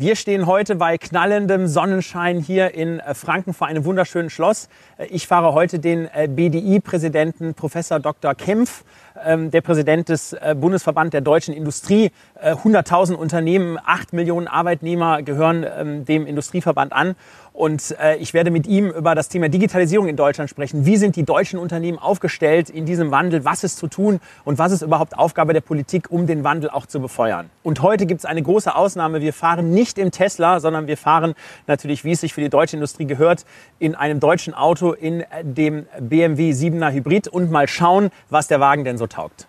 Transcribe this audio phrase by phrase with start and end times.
[0.00, 4.70] Wir stehen heute bei knallendem Sonnenschein hier in äh, Franken vor einem wunderschönen Schloss.
[4.96, 8.34] Äh, ich fahre heute den äh, BDI-Präsidenten Professor Dr.
[8.34, 8.82] Kempf,
[9.26, 12.10] der Präsident des Bundesverband der deutschen Industrie.
[12.42, 17.14] 100.000 Unternehmen, 8 Millionen Arbeitnehmer gehören ähm, dem Industrieverband an.
[17.52, 20.86] Und äh, ich werde mit ihm über das Thema Digitalisierung in Deutschland sprechen.
[20.86, 23.44] Wie sind die deutschen Unternehmen aufgestellt in diesem Wandel?
[23.44, 24.20] Was ist zu tun?
[24.44, 27.50] Und was ist überhaupt Aufgabe der Politik, um den Wandel auch zu befeuern?
[27.62, 29.20] Und heute gibt es eine große Ausnahme.
[29.20, 31.34] Wir fahren nicht im Tesla, sondern wir fahren
[31.66, 33.44] natürlich, wie es sich für die deutsche Industrie gehört,
[33.78, 38.84] in einem deutschen Auto, in dem BMW 7er Hybrid und mal schauen, was der Wagen
[38.84, 39.46] denn so taugt.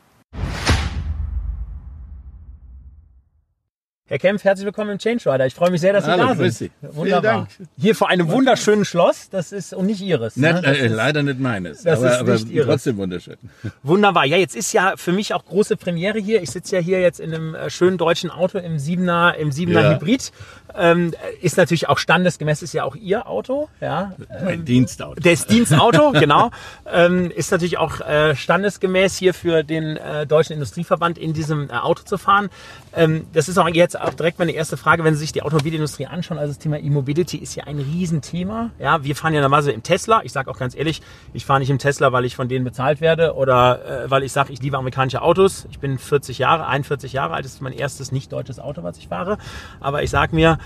[4.07, 5.45] Herr Kempf, herzlich willkommen im Change Rider.
[5.45, 6.71] Ich freue mich sehr, dass Sie Hallo, da grüß sind.
[6.81, 6.87] Sie.
[6.97, 7.47] Wunderbar.
[7.77, 9.29] Hier vor einem wunderschönen Schloss.
[9.29, 10.35] Das ist und nicht Ihres.
[10.35, 10.59] Ne?
[10.61, 12.67] Das äh, leider nicht meines, das aber, ist aber nicht Ihres.
[12.67, 13.37] trotzdem wunderschön.
[13.83, 14.25] Wunderbar.
[14.25, 16.41] Ja, jetzt ist ja für mich auch große Premiere hier.
[16.41, 19.81] Ich sitze ja hier jetzt in einem äh, schönen deutschen Auto im Siebener, im Siebener
[19.81, 19.95] Ja.
[19.95, 20.33] Hybrid.
[20.75, 23.69] Ähm, ist natürlich auch standesgemäß, ist ja auch Ihr Auto.
[23.79, 24.13] Ja.
[24.43, 25.19] Mein Dienstauto.
[25.21, 26.51] Das Dienstauto, genau.
[26.91, 31.73] Ähm, ist natürlich auch äh, standesgemäß hier für den äh, Deutschen Industrieverband in diesem äh,
[31.73, 32.49] Auto zu fahren.
[32.93, 36.07] Ähm, das ist auch jetzt auch direkt meine erste Frage, wenn Sie sich die Automobilindustrie
[36.07, 36.37] anschauen.
[36.37, 38.71] Also das Thema E-Mobility ist ja ein Riesenthema.
[38.79, 40.21] Ja, wir fahren ja normalerweise im Tesla.
[40.23, 41.01] Ich sage auch ganz ehrlich,
[41.33, 44.31] ich fahre nicht im Tesla, weil ich von denen bezahlt werde oder äh, weil ich
[44.31, 45.67] sage, ich liebe amerikanische Autos.
[45.71, 47.45] Ich bin 40 Jahre, 41 Jahre alt.
[47.45, 49.37] Das ist mein erstes nicht deutsches Auto, was ich fahre.
[49.79, 50.57] Aber ich sage mir,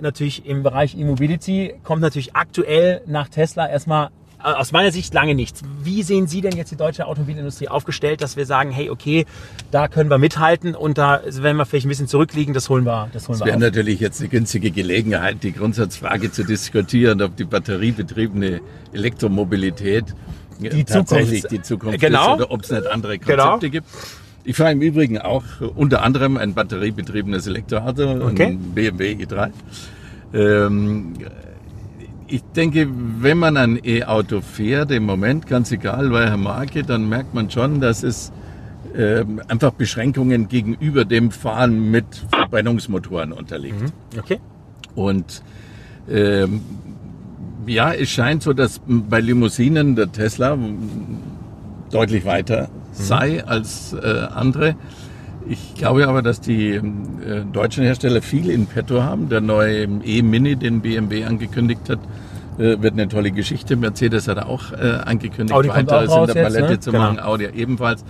[0.00, 4.08] natürlich im Bereich E-Mobility kommt natürlich aktuell nach Tesla erstmal
[4.40, 5.62] äh, aus meiner Sicht lange nichts.
[5.82, 9.24] Wie sehen Sie denn jetzt die deutsche Automobilindustrie aufgestellt, dass wir sagen, hey, okay,
[9.70, 13.08] da können wir mithalten und da, wenn wir vielleicht ein bisschen zurückliegen, das holen wir,
[13.12, 17.44] das holen wir wäre natürlich jetzt eine günstige Gelegenheit, die Grundsatzfrage zu diskutieren, ob die
[17.44, 18.60] batteriebetriebene
[18.92, 20.04] Elektromobilität
[20.60, 22.34] Die tatsächlich Zukunft- die Zukunft Genau.
[22.36, 23.42] ist oder ob es nicht andere Genau.
[23.52, 23.86] Konzepte gibt.
[24.44, 25.44] Ich fahre im Übrigen auch
[25.74, 28.44] unter anderem ein batteriebetriebenes Elektroauto, Okay.
[28.48, 29.50] ein BMW i3.
[30.34, 31.14] Ähm,
[32.26, 32.88] ich denke,
[33.20, 37.80] wenn man ein E-Auto fährt, im Moment, ganz egal welcher Marke, dann merkt man schon,
[37.80, 38.32] dass es
[38.96, 43.92] ähm, einfach Beschränkungen gegenüber dem Fahren mit Verbrennungsmotoren unterliegt.
[44.18, 44.40] Okay.
[44.94, 45.42] Und
[46.10, 46.60] ähm,
[47.66, 50.58] ja, es scheint so, dass bei Limousinen der Tesla
[51.90, 54.76] deutlich weiter sei als äh, andere.
[55.46, 56.80] Ich glaube aber, dass die äh,
[57.52, 59.28] deutschen Hersteller viel in petto haben.
[59.28, 61.98] Der neue E-Mini, den BMW angekündigt hat,
[62.58, 63.76] äh, wird eine tolle Geschichte.
[63.76, 66.80] Mercedes hat auch äh, angekündigt, Audi weiteres in der jetzt, Palette ne?
[66.80, 67.04] zu Genau.
[67.04, 67.20] machen.
[67.20, 68.04] Audi ebenfalls.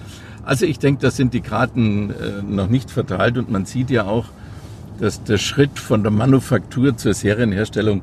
[0.45, 4.05] Also ich denke, das sind die Karten äh, noch nicht verteilt und man sieht ja
[4.05, 4.27] auch,
[5.01, 8.03] dass der Schritt von der Manufaktur zur Serienherstellung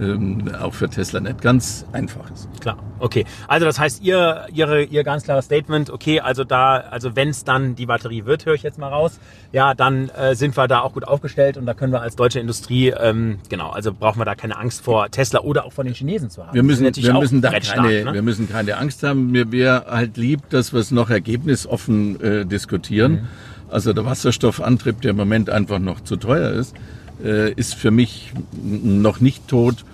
[0.00, 2.48] ähm, auch für Tesla nicht ganz einfach ist.
[2.60, 3.24] Klar, okay.
[3.48, 7.44] Also das heißt, ihr, ihre, ihr ganz klares Statement, okay, also da, also wenn es
[7.44, 9.18] dann die Batterie wird, höre ich jetzt mal raus,
[9.52, 12.40] ja, dann äh, sind wir da auch gut aufgestellt und da können wir als deutsche
[12.40, 15.94] Industrie, ähm, genau, also brauchen wir da keine Angst vor Tesla oder auch vor den
[15.94, 16.54] Chinesen zu haben.
[16.54, 18.14] Wir müssen, wir müssen da keine, ne?
[18.14, 19.30] wir müssen keine Angst haben.
[19.30, 23.12] Mir wäre halt lieb, dass wir es noch ergebnisoffen äh, diskutieren.
[23.12, 23.28] Mhm.
[23.68, 26.74] Also der Wasserstoffantrieb, der im Moment einfach noch zu teuer ist,
[27.22, 28.32] äh, ist für mich
[28.62, 29.84] noch nicht tot.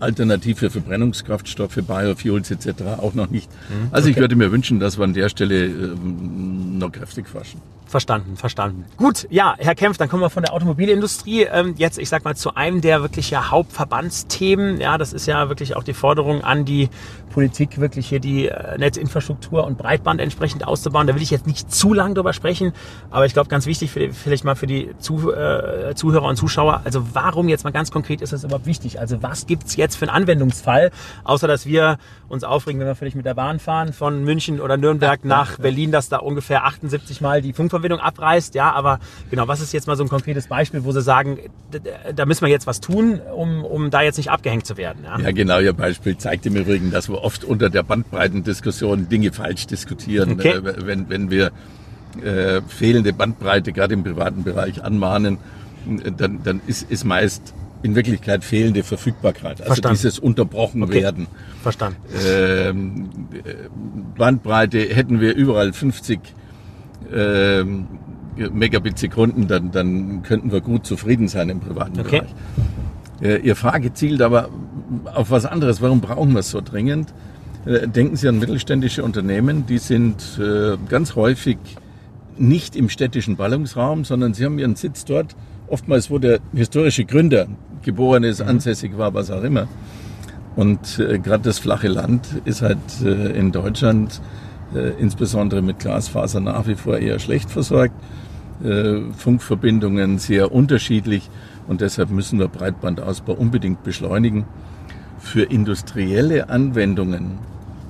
[0.00, 2.82] Alternative Verbrennungskraftstoffe, Biofuels etc.
[2.98, 3.48] auch noch nicht.
[3.50, 3.88] Mhm.
[3.92, 7.60] Also ich würde mir wünschen, dass wir an der Stelle ähm, noch kräftig forschen.
[7.92, 8.86] Verstanden, verstanden.
[8.96, 12.34] Gut, ja, Herr Kempf, dann kommen wir von der Automobilindustrie ähm, jetzt, ich sag mal,
[12.34, 14.80] zu einem der wirklich ja Hauptverbandsthemen.
[14.80, 16.88] Ja, das ist ja wirklich auch die Forderung an die
[17.32, 21.06] Politik, wirklich hier die äh, Netzinfrastruktur und Breitband entsprechend auszubauen.
[21.06, 22.72] Da will ich jetzt nicht zu lang drüber sprechen,
[23.10, 26.80] aber ich glaube, ganz wichtig für vielleicht mal für die zu, äh, Zuhörer und Zuschauer.
[26.84, 29.00] Also warum jetzt mal ganz konkret ist das überhaupt wichtig?
[29.00, 30.92] Also was gibt's jetzt für einen Anwendungsfall,
[31.24, 31.98] außer dass wir
[32.30, 35.92] uns aufregen, wenn wir vielleicht mit der Bahn fahren von München oder Nürnberg nach Berlin,
[35.92, 38.54] dass da ungefähr 78 Mal die Funkverbindung abreißt.
[38.54, 39.00] Ja, aber
[39.30, 41.38] genau, was ist jetzt mal so ein konkretes Beispiel, wo Sie sagen,
[42.14, 45.04] da müssen wir jetzt was tun, um, um da jetzt nicht abgehängt zu werden?
[45.04, 45.18] Ja?
[45.18, 49.66] Ja, genau, Ihr Beispiel zeigt im Übrigen, dass wir oft unter der Bandbreitendiskussion Dinge falsch
[49.66, 50.32] diskutieren.
[50.32, 50.50] Okay.
[50.50, 51.52] Äh, wenn, wenn wir
[52.22, 55.38] äh, fehlende Bandbreite gerade im privaten Bereich anmahnen,
[56.04, 59.60] äh, dann, dann ist, ist meist in Wirklichkeit fehlende Verfügbarkeit.
[59.60, 59.96] Also Verstanden.
[59.96, 61.02] dieses unterbrochen Okay.
[61.02, 61.26] werden.
[61.62, 61.96] Verstanden.
[62.26, 63.54] Ähm, äh,
[64.16, 66.20] Bandbreite hätten wir überall 50
[67.14, 67.86] ähm,
[68.36, 72.22] Megabit Sekunden, dann, dann könnten wir gut zufrieden sein im privaten Okay.
[73.20, 73.40] Bereich.
[73.42, 74.48] Äh, Ihr Frage zielt aber
[75.14, 75.80] auf was anderes.
[75.82, 77.12] Warum brauchen wir es so dringend?
[77.66, 81.58] Äh, denken Sie an mittelständische Unternehmen, die sind äh, ganz häufig
[82.38, 85.36] nicht im städtischen Ballungsraum, sondern sie haben ihren Sitz dort,
[85.68, 87.46] oftmals wo der historische Gründer
[87.82, 88.48] geboren ist, mhm.
[88.48, 89.68] ansässig war, was auch immer.
[90.56, 94.20] Und äh, gerade das flache Land ist halt äh, in Deutschland
[94.74, 97.94] äh, insbesondere mit Glasfaser nach wie vor eher schlecht versorgt.
[98.62, 101.30] Äh, Funkverbindungen sehr unterschiedlich
[101.66, 104.44] und deshalb müssen wir Breitbandausbau unbedingt beschleunigen.
[105.18, 107.38] Für industrielle Anwendungen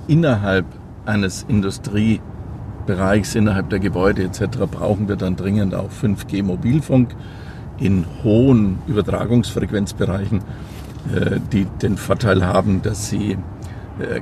[0.07, 0.65] innerhalb
[1.05, 4.59] eines Industriebereichs, innerhalb der Gebäude etc.
[4.69, 7.15] brauchen wir dann dringend auch 5G Mobilfunk
[7.79, 10.39] in hohen Übertragungsfrequenzbereichen,
[11.13, 13.37] äh, die den Vorteil haben, dass sie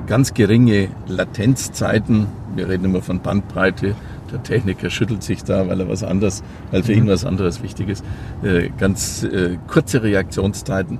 [0.06, 3.94] ganz geringe Latenzzeiten, wir reden immer von Bandbreite,
[4.30, 7.08] der Techniker schüttelt sich da, weil er was anderes, weil für ihn mhm.
[7.08, 8.04] was anderes wichtig ist,
[8.42, 9.26] äh, ganz
[9.66, 10.98] kurze Reaktionszeiten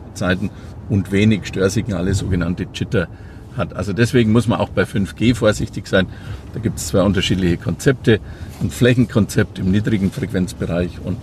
[0.88, 3.08] und wenig Störsignale, sogenannte Jitter
[3.56, 3.74] hat.
[3.74, 6.06] Also deswegen muss man auch bei 5G vorsichtig sein.
[6.54, 8.20] Da gibt es zwei unterschiedliche Konzepte.
[8.60, 11.18] Ein Flächenkonzept im niedrigen Frequenzbereich und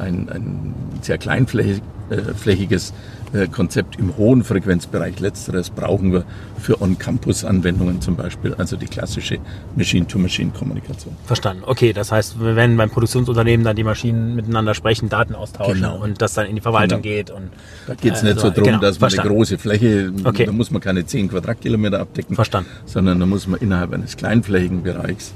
[0.00, 2.92] ein, ein sehr kleinflächiges
[3.32, 5.20] äh, Konzept im hohen Frequenzbereich.
[5.20, 6.24] Letzteres brauchen wir
[6.58, 9.38] für On-Campus-Anwendungen zum Beispiel, also die klassische
[9.76, 11.14] Machine-to-Machine-Kommunikation.
[11.26, 11.62] Verstanden.
[11.64, 16.02] Okay, das heißt, wenn beim Produktionsunternehmen dann die Maschinen miteinander sprechen, Daten austauschen genau.
[16.02, 17.14] und das dann in die Verwaltung genau.
[17.14, 17.30] geht.
[17.30, 17.50] Und,
[17.86, 18.78] da geht es äh, nicht so darum, genau.
[18.80, 19.28] dass man Verstanden.
[19.28, 20.46] eine große Fläche, okay.
[20.46, 22.68] da muss man keine 10 Quadratkilometer abdecken, Verstanden.
[22.84, 25.32] sondern da muss man innerhalb eines kleinflächigen Bereichs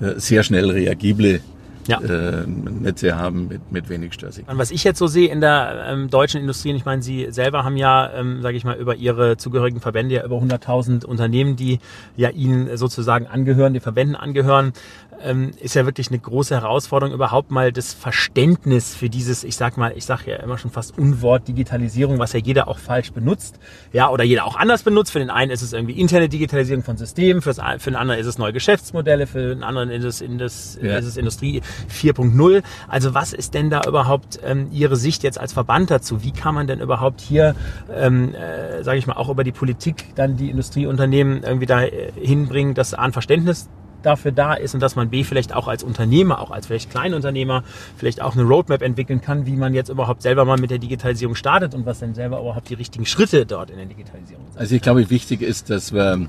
[0.00, 1.40] äh, sehr schnell reagible
[1.86, 2.00] ja.
[2.00, 4.58] äh, Netze haben mit, mit wenig Störsignal.
[4.58, 7.76] Was ich jetzt so sehe in der ähm, deutschen Industrie, ich meine, Sie selber haben
[7.76, 11.80] ja, ähm, sage ich mal, über Ihre zugehörigen Verbände ja über 100.000 Unternehmen, die
[12.16, 14.72] ja Ihnen sozusagen angehören, den Verbänden angehören
[15.20, 19.76] ähm, ist ja wirklich eine große Herausforderung, überhaupt mal das Verständnis für dieses, ich sag
[19.76, 23.58] mal, ich sage ja immer schon fast Unwort Digitalisierung, was ja jeder auch falsch benutzt,
[23.92, 25.12] ja, oder jeder auch anders benutzt.
[25.12, 28.38] Für den einen ist es irgendwie interne Digitalisierung von Systemen, für den anderen ist es
[28.38, 30.96] neue Geschäftsmodelle, für den anderen ist es, in das, ja.
[30.96, 32.62] ist es Industrie 4.0.
[32.88, 36.22] Also was ist denn da überhaupt ähm, Ihre Sicht jetzt als Verband dazu?
[36.22, 37.54] Wie kann man denn überhaupt hier,
[37.94, 42.12] ähm, äh, sage ich mal, auch über die Politik dann die Industrieunternehmen irgendwie da äh,
[42.20, 43.68] hinbringen, dass an Verständnis
[44.02, 47.64] dafür da ist und dass man B vielleicht auch als Unternehmer, auch als vielleicht Kleinunternehmer,
[47.96, 51.34] vielleicht auch eine Roadmap entwickeln kann, wie man jetzt überhaupt selber mal mit der Digitalisierung
[51.34, 54.60] startet und was dann selber überhaupt die richtigen Schritte dort in der Digitalisierung sind.
[54.60, 56.26] Also ich glaube, wichtig ist, dass wir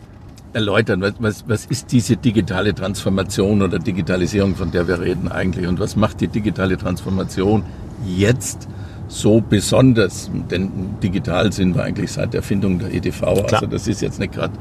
[0.54, 5.68] erläutern, was, was, was ist diese digitale Transformation oder Digitalisierung, von der wir reden eigentlich
[5.68, 7.64] und was macht die digitale Transformation
[8.06, 8.68] jetzt
[9.14, 10.72] so besonders, denn
[11.02, 13.46] digital sind wir eigentlich seit der Erfindung der EDV, Klar.
[13.54, 14.54] also das ist jetzt nicht gerade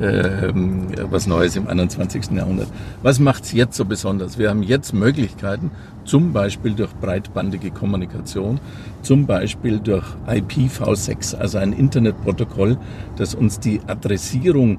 [0.00, 0.52] äh,
[1.10, 2.32] was Neues im 21.
[2.32, 2.66] Jahrhundert.
[3.02, 4.36] Was macht es jetzt so besonders?
[4.36, 5.70] Wir haben jetzt Möglichkeiten,
[6.04, 8.58] zum Beispiel durch breitbandige Kommunikation,
[9.02, 12.78] zum Beispiel durch IPv6, also ein Internetprotokoll,
[13.16, 14.78] das uns die Adressierung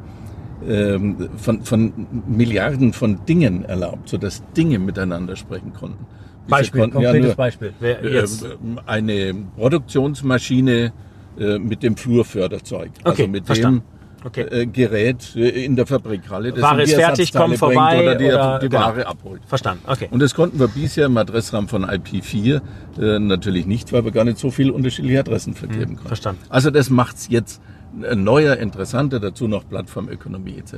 [0.67, 1.93] ähm, von, von
[2.27, 6.05] Milliarden von Dingen erlaubt, sodass Dinge miteinander sprechen konnten.
[6.51, 7.73] Beispiel, konkretes ja Beispiel.
[7.79, 8.45] Wer äh, jetzt?
[8.85, 10.93] Eine Produktionsmaschine
[11.39, 12.91] äh, mit dem Flurförderzeug.
[13.03, 13.83] Okay, also mit verstanden.
[14.21, 14.41] dem okay.
[14.41, 16.51] Äh, Gerät in der Fabrikhalle.
[16.51, 18.81] Das Ware ist fertig, kommt vorbei oder die, oder, die genau.
[18.81, 19.41] Ware abholt.
[19.47, 20.07] Verstanden, okay.
[20.11, 22.61] Und das konnten wir bisher im Adressrahmen von IP4
[22.99, 26.07] äh, natürlich nicht, weil wir gar nicht so viele unterschiedliche Adressen vergeben hm, konnten.
[26.07, 26.41] Verstanden.
[26.49, 27.61] Also das macht es jetzt
[27.93, 30.77] neuer, interessanter, dazu noch Plattformökonomie etc.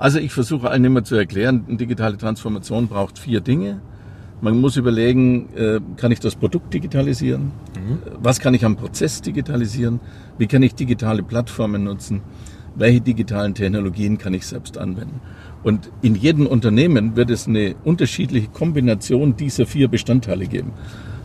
[0.00, 3.80] Also ich versuche allen immer zu erklären, eine digitale Transformation braucht vier Dinge.
[4.42, 7.52] Man muss überlegen, äh, kann ich das Produkt digitalisieren?
[7.76, 7.98] Mhm.
[8.22, 10.00] Was kann ich am Prozess digitalisieren?
[10.38, 12.22] Wie kann ich digitale Plattformen nutzen?
[12.74, 15.20] Welche digitalen Technologien kann ich selbst anwenden?
[15.62, 20.72] Und in jedem Unternehmen wird es eine unterschiedliche Kombination dieser vier Bestandteile geben.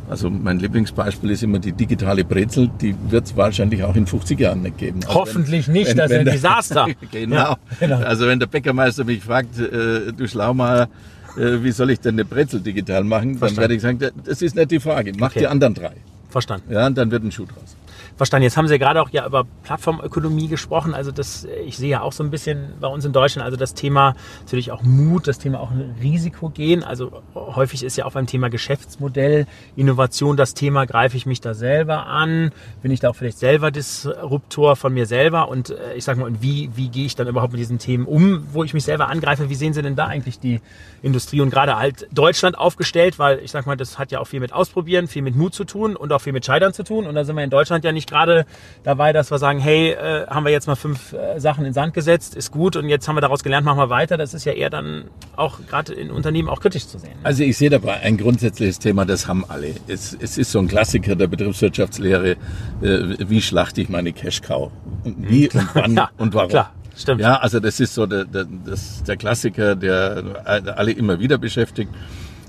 [0.10, 4.39] Also mein Lieblingsbeispiel ist immer die digitale Brezel, die wird es wahrscheinlich auch in 50
[4.39, 5.00] Jahren nicht geben.
[5.05, 6.88] Also Hoffentlich wenn, nicht, wenn, das ist ein Desaster.
[7.12, 7.36] genau.
[7.36, 7.98] Ja, genau.
[7.98, 10.89] Also wenn der Bäckermeister mich fragt, äh, du Schlaumeier,
[11.38, 13.38] äh, wie soll ich denn eine Brezel digital machen?
[13.38, 13.56] Verstanden.
[13.56, 15.13] Dann werde ich sagen, das ist nicht die Frage.
[15.18, 15.39] Mach okay.
[15.39, 15.94] die anderen drei.
[16.30, 16.72] Verstanden.
[16.72, 17.75] Ja, und dann wird ein Schuh draus.
[18.17, 18.43] Verstanden.
[18.43, 20.93] Jetzt haben Sie ja gerade auch ja über Plattformökonomie gesprochen.
[20.93, 23.74] Also das, ich sehe ja auch so ein bisschen bei uns in Deutschland, also das
[23.74, 26.84] Thema natürlich auch Mut, das Thema auch Risiko gehen.
[26.84, 31.53] Also häufig ist ja auch beim Thema Geschäftsmodell, Innovation das Thema, greife ich mich da
[31.53, 32.51] selber an?
[32.81, 35.50] Bin ich da auch vielleicht selber Disruptor von mir selber?
[35.50, 38.05] Und äh, ich sage mal, und wie, wie gehe ich dann überhaupt mit diesen Themen
[38.05, 39.50] um, wo ich mich selber angreife?
[39.50, 40.62] Wie sehen Sie denn da eigentlich die
[41.01, 43.19] Industrie und gerade halt Deutschland aufgestellt?
[43.19, 45.65] Weil ich sage mal, das hat ja auch viel mit Ausprobieren, viel mit Mut zu
[45.65, 47.07] tun und auch viel mit Scheitern zu tun.
[47.07, 48.45] Und da sind wir in Deutschland ja nicht nicht gerade
[48.83, 51.93] dabei, dass wir sagen, hey, äh, haben wir jetzt mal fünf äh, Sachen in Sand
[51.93, 54.17] gesetzt, ist gut und jetzt haben wir daraus gelernt, machen wir weiter.
[54.17, 57.12] Das ist ja eher dann auch gerade in Unternehmen auch kritisch zu sehen.
[57.12, 57.19] Ne?
[57.25, 59.75] Also ich sehe dabei ein grundsätzliches Thema, das haben alle.
[59.88, 62.38] Es, es ist so ein Klassiker der Betriebswirtschaftslehre, äh,
[62.81, 64.71] wie schlachte ich meine Cash-Cow?
[65.03, 66.50] Wie und wann ja, und warum?
[66.50, 66.71] Klar.
[66.95, 67.21] stimmt.
[67.21, 71.91] Ja, also das ist so der, der, das, der Klassiker, der alle immer wieder beschäftigt.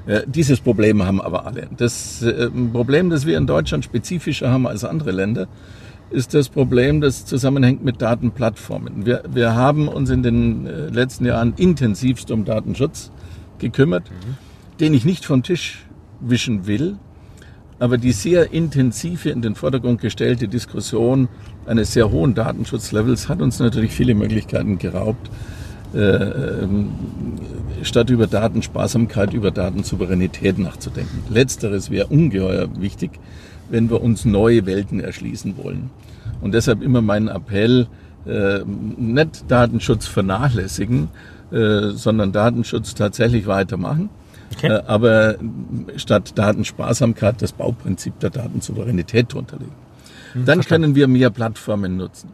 [0.07, 1.69] Äh, dieses Problem haben aber alle.
[1.77, 5.49] Das äh, Problem, das wir in Deutschland spezifischer haben als andere Länder,
[6.11, 9.07] ist das Problem, das zusammenhängt mit Datenplattformen.
[9.07, 13.11] Wir, wir haben uns in den äh, letzten Jahren intensivst um Datenschutz
[13.59, 14.37] gekümmert, mhm.
[14.79, 15.85] den ich nicht vom Tisch
[16.21, 16.97] wischen will,
[17.79, 21.29] aber die sehr intensive in den Vordergrund gestellte Diskussion
[21.67, 25.56] eines sehr hohen Datenschutzlevels hat uns natürlich viele Möglichkeiten geraubt, ähm,
[27.83, 31.23] statt über Datensparsamkeit, über Datensouveränität nachzudenken.
[31.31, 33.13] Letzteres wäre ungeheuer wichtig,
[33.71, 35.91] wenn wir uns neue Welten erschließen wollen.
[36.41, 37.87] Und deshalb immer mein Appell,
[38.27, 41.09] äh, nicht Datenschutz vernachlässigen,
[41.51, 44.11] äh, sondern Datenschutz tatsächlich weitermachen
[44.55, 44.69] Okay.
[44.69, 45.37] Äh, aber
[45.97, 49.73] statt Datensparsamkeit das Bauprinzip der Datensouveränität drunter legen.
[50.33, 50.83] Hm, Dann verstanden.
[50.85, 52.31] können wir mehr Plattformen nutzen.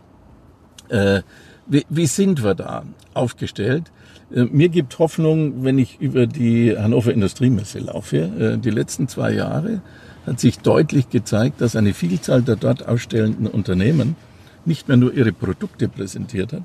[0.88, 1.22] Äh,
[1.72, 3.90] wie, wie sind wir da aufgestellt?
[4.32, 8.58] Äh, mir gibt Hoffnung, wenn ich über die Hannover Industriemesse laufe.
[8.62, 9.80] Die letzten zwei Jahre
[10.26, 14.16] hat sich deutlich gezeigt, dass eine Vielzahl der dort ausstellenden Unternehmen
[14.64, 16.64] nicht mehr nur ihre Produkte präsentiert hat,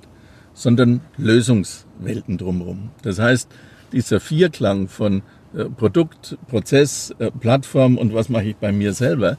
[0.54, 2.90] sondern Lösungswelten drumherum.
[3.02, 3.50] Das heißt,
[3.92, 5.22] dieser Vierklang von
[5.56, 9.38] äh, Produkt, Prozess, äh, Plattform und was mache ich bei mir selber,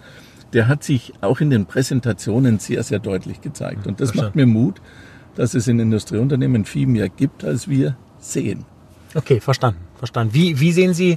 [0.52, 3.86] der hat sich auch in den Präsentationen sehr, sehr deutlich gezeigt.
[3.86, 4.80] Und das macht mir Mut,
[5.38, 8.64] dass es in Industrieunternehmen viel mehr gibt, als wir sehen.
[9.14, 10.34] Okay, verstanden, verstanden.
[10.34, 11.16] Wie, wie sehen Sie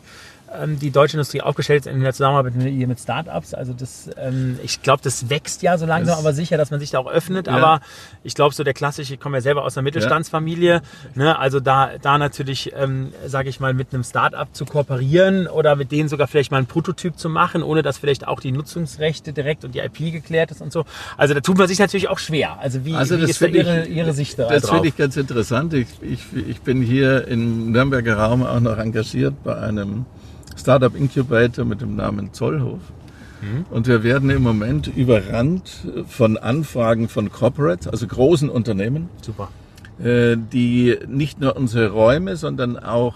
[0.79, 3.53] die deutsche Industrie aufgestellt ist in der Zusammenarbeit mit, mit Startups.
[3.53, 6.79] Also das, ähm, ich glaube, das wächst ja so langsam, das, aber sicher, dass man
[6.79, 7.47] sich da auch öffnet.
[7.47, 7.53] Ja.
[7.53, 7.81] Aber
[8.23, 10.81] ich glaube, so der klassische, ich komme ja selber aus einer Mittelstandsfamilie, ja.
[11.15, 15.75] ne, also da, da natürlich, ähm, sage ich mal, mit einem Startup zu kooperieren oder
[15.75, 19.33] mit denen sogar vielleicht mal einen Prototyp zu machen, ohne dass vielleicht auch die Nutzungsrechte
[19.33, 20.85] direkt und die IP geklärt ist und so.
[21.17, 22.59] Also da tut man sich natürlich auch schwer.
[22.59, 25.15] Also wie, also wie ist da Ihre, ich, Ihre Sicht da Das finde ich ganz
[25.15, 25.73] interessant.
[25.73, 30.05] Ich, ich, ich bin hier im Nürnberger Raum auch noch engagiert bei einem
[30.61, 32.79] Startup Incubator mit dem Namen Zollhof.
[33.41, 33.65] Mhm.
[33.71, 39.09] Und wir werden im Moment überrannt von Anfragen von Corporates, also großen Unternehmen.
[39.21, 39.49] Super.
[40.01, 43.15] Äh, die nicht nur unsere Räume, sondern auch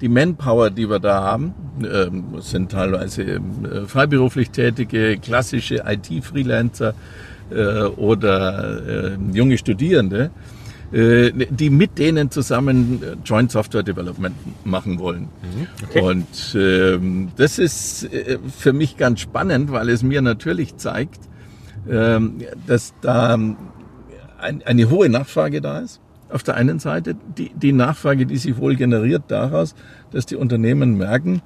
[0.00, 3.40] die Manpower, die wir da haben, ähm, sind teilweise äh,
[3.86, 6.94] freiberuflich tätige, klassische IT-Freelancer
[7.50, 10.30] äh, oder junge Studierende,
[10.90, 15.28] die mit denen zusammen äh, Joint Software Development machen wollen.
[15.42, 15.66] Mhm.
[15.84, 16.00] Okay.
[16.00, 21.20] Und ähm, das ist äh, für mich ganz spannend, weil es mir natürlich zeigt,
[21.90, 23.56] ähm, dass da ein,
[24.38, 26.00] eine hohe Nachfrage da ist.
[26.30, 29.74] Auf der einen Seite die, die Nachfrage, die sich wohl generiert daraus,
[30.10, 31.42] dass die Unternehmen merken,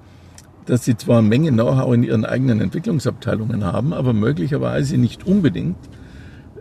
[0.66, 5.76] dass sie zwar eine Menge Know-how in ihren eigenen Entwicklungsabteilungen haben, aber möglicherweise nicht unbedingt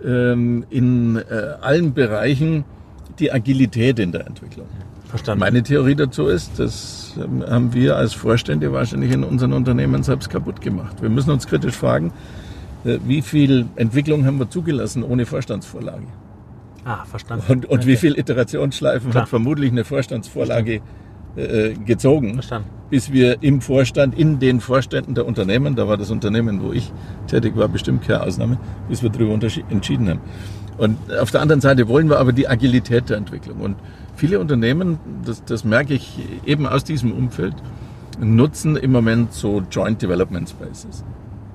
[0.06, 1.22] ähm, in äh,
[1.62, 2.66] allen Bereichen
[3.20, 4.68] die Agilität in der Entwicklung.
[5.08, 5.40] Verstanden.
[5.42, 10.30] Meine Theorie dazu ist, das ähm, haben wir als Vorstände wahrscheinlich in unseren Unternehmen selbst
[10.30, 11.02] kaputt gemacht.
[11.02, 12.14] Wir müssen uns kritisch fragen,
[12.86, 16.08] äh, wie viel Entwicklung haben wir zugelassen ohne Vorstandsvorlage?
[16.86, 17.44] Ah, verstanden.
[17.48, 17.88] Und, und okay.
[17.88, 19.24] wie viel Iterationsschleifen Klar.
[19.24, 20.82] hat vermutlich eine Vorstandsvorlage
[21.36, 22.70] äh, gezogen, Verstanden.
[22.90, 26.92] bis wir im Vorstand, in den Vorständen der Unternehmen, da war das Unternehmen, wo ich
[27.28, 28.58] tätig war, bestimmt keine Ausnahme,
[28.90, 29.34] bis wir darüber
[29.70, 30.20] entschieden haben.
[30.78, 33.60] Und auf der anderen Seite wollen wir aber die Agilität der Entwicklung.
[33.60, 33.76] Und
[34.16, 37.54] viele Unternehmen, das, das merke ich eben aus diesem Umfeld,
[38.20, 41.04] nutzen im Moment so Joint Development Spaces.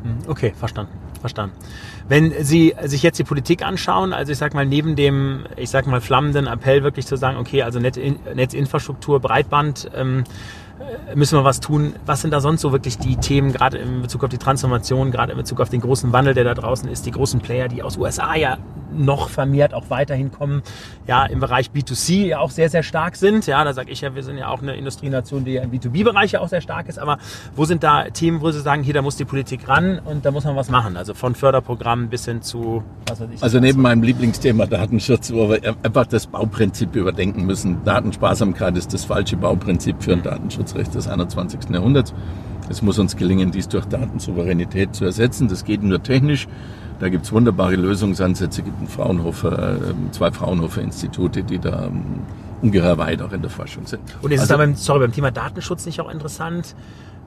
[0.02, 1.56] Hm, okay, verstanden verstanden.
[2.08, 5.86] Wenn Sie sich jetzt die Politik anschauen, also ich sag mal neben dem, ich sag
[5.86, 10.24] mal flammenden Appell wirklich zu sagen, okay, also Netzinfrastruktur, Breitband, ähm,
[11.14, 11.94] müssen wir was tun.
[12.04, 15.32] Was sind da sonst so wirklich die Themen, gerade in Bezug auf die Transformation, gerade
[15.32, 17.96] in Bezug auf den großen Wandel, der da draußen ist, die großen Player, die aus
[17.96, 18.58] USA ja
[18.92, 20.62] noch vermehrt auch weiterhin kommen,
[21.06, 23.46] ja, im Bereich B2C ja auch sehr, sehr stark sind.
[23.46, 26.32] Ja, da sage ich ja, wir sind ja auch eine Industrienation, die ja im B2B-Bereich
[26.32, 26.98] ja auch sehr stark ist.
[26.98, 27.18] Aber
[27.54, 30.30] wo sind da Themen, wo Sie sagen, hier, da muss die Politik ran und da
[30.30, 30.96] muss man was machen?
[30.96, 33.42] Also von Förderprogrammen bis hin zu, was weiß ich.
[33.42, 37.84] Also neben meinem Lieblingsthema Datenschutz, wo wir einfach das Bauprinzip überdenken müssen.
[37.84, 40.22] Datensparsamkeit ist das falsche Bauprinzip für ein
[40.76, 41.70] Datenschutzrecht des 21.
[41.70, 42.14] Jahrhunderts.
[42.68, 45.48] Es muss uns gelingen, dies durch Datensouveränität zu ersetzen.
[45.48, 46.48] Das geht nur technisch.
[46.98, 52.22] Da gibt es wunderbare Lösungsansätze, gibt ein Fraunhofer, ähm, zwei Fraunhofer-Institute, die da ähm,
[52.62, 54.02] ungeheuer weit auch in der Forschung sind.
[54.22, 56.74] Und ist also, es da beim, sorry, beim Thema Datenschutz nicht auch interessant?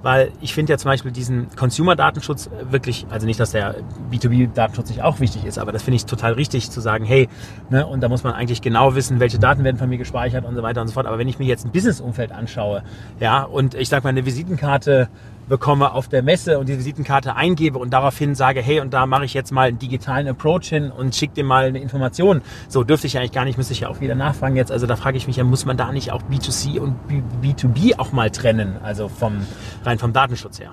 [0.02, 3.76] Weil ich finde ja zum Beispiel diesen Consumer-Datenschutz wirklich, also nicht, dass der
[4.12, 7.28] B2B-Datenschutz nicht auch wichtig ist, aber das finde ich total richtig zu sagen, hey,
[7.70, 10.56] ne, und da muss man eigentlich genau wissen, welche Daten werden von mir gespeichert und
[10.56, 11.06] so weiter und so fort.
[11.06, 12.84] Aber wenn ich mir jetzt ein Business-Umfeld anschaue,
[13.20, 15.10] ja, und ich sage mal eine Visitenkarte
[15.50, 19.26] bekomme auf der Messe und die Visitenkarte eingebe und daraufhin sage, hey, und da mache
[19.26, 22.42] ich jetzt mal einen digitalen Approach hin und schicke dir mal eine Information.
[22.68, 24.72] So dürfte ich eigentlich gar nicht, müsste ich ja auch wieder nachfragen jetzt.
[24.72, 26.96] Also da frage ich mich ja, muss man da nicht auch B2C und
[27.44, 28.78] B2B auch mal trennen?
[28.84, 29.38] Also vom,
[29.84, 30.72] rein vom Datenschutz her.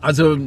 [0.00, 0.38] Also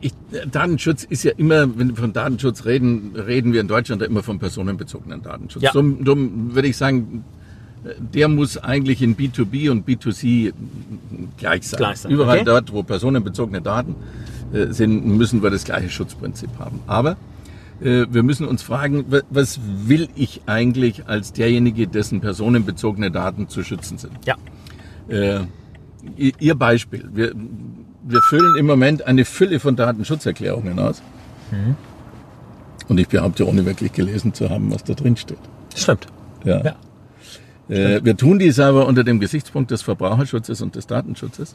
[0.00, 0.14] ich,
[0.50, 4.22] Datenschutz ist ja immer, wenn wir von Datenschutz reden, reden wir in Deutschland ja immer
[4.22, 5.62] von personenbezogenen Datenschutz.
[5.62, 5.72] Ja.
[5.72, 7.24] Darum, darum würde ich sagen,
[7.98, 10.52] der muss eigentlich in B2B und B2C
[11.38, 11.78] gleich sein.
[11.78, 12.12] Gleich sein.
[12.12, 12.44] Überall okay.
[12.44, 13.94] dort, wo personenbezogene Daten
[14.52, 16.80] äh, sind, müssen wir das gleiche Schutzprinzip haben.
[16.86, 17.16] Aber
[17.80, 23.62] äh, wir müssen uns fragen, was will ich eigentlich als derjenige, dessen personenbezogene Daten zu
[23.62, 24.12] schützen sind?
[24.26, 24.36] Ja.
[25.08, 25.40] Äh,
[26.16, 27.10] Ihr Beispiel.
[27.12, 27.34] Wir,
[28.02, 31.02] wir füllen im Moment eine Fülle von Datenschutzerklärungen aus.
[31.50, 31.76] Mhm.
[32.88, 35.38] Und ich behaupte, ohne wirklich gelesen zu haben, was da drin steht.
[35.76, 36.06] Stimmt.
[36.44, 36.64] Ja.
[36.64, 36.76] ja.
[37.70, 41.54] Äh, wir tun dies aber unter dem Gesichtspunkt des Verbraucherschutzes und des Datenschutzes.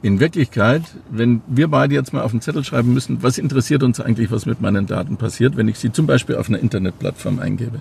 [0.00, 4.00] In Wirklichkeit, wenn wir beide jetzt mal auf den Zettel schreiben müssen, was interessiert uns
[4.00, 7.80] eigentlich, was mit meinen Daten passiert, wenn ich sie zum Beispiel auf einer Internetplattform eingebe?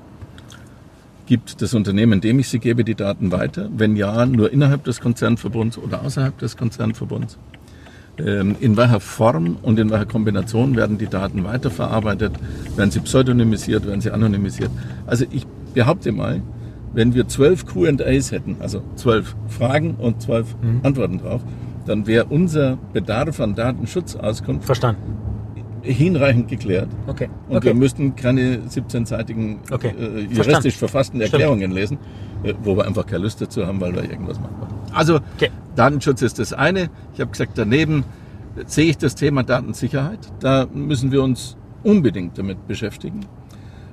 [1.27, 3.70] Gibt das Unternehmen, dem ich sie gebe, die Daten weiter?
[3.75, 7.38] Wenn ja, nur innerhalb des Konzernverbunds oder außerhalb des Konzernverbunds?
[8.17, 12.32] Ähm, in welcher Form und in welcher Kombination werden die Daten weiterverarbeitet?
[12.75, 13.86] Werden sie pseudonymisiert?
[13.86, 14.72] Werden sie anonymisiert?
[15.06, 16.41] Also ich behaupte mal,
[16.94, 20.82] wenn wir zwölf Q&As hätten, also zwölf Fragen und zwölf mhm.
[20.84, 21.41] Antworten drauf,
[21.86, 25.01] dann wäre unser Bedarf an Datenschutzauskunft Verstanden.
[25.82, 26.89] hinreichend geklärt.
[27.08, 27.29] Okay.
[27.48, 27.67] Und okay.
[27.67, 29.94] wir müssten keine 17-seitigen okay.
[29.98, 31.75] äh, juristisch verfassten Erklärungen Stimmt.
[31.75, 31.98] lesen,
[32.44, 34.56] äh, wo wir einfach keine Lust dazu haben, weil wir irgendwas machen.
[34.94, 35.50] Also okay.
[35.75, 36.89] Datenschutz ist das eine.
[37.13, 38.03] Ich habe gesagt, daneben
[38.65, 40.20] sehe ich das Thema Datensicherheit.
[40.39, 43.22] Da müssen wir uns unbedingt damit beschäftigen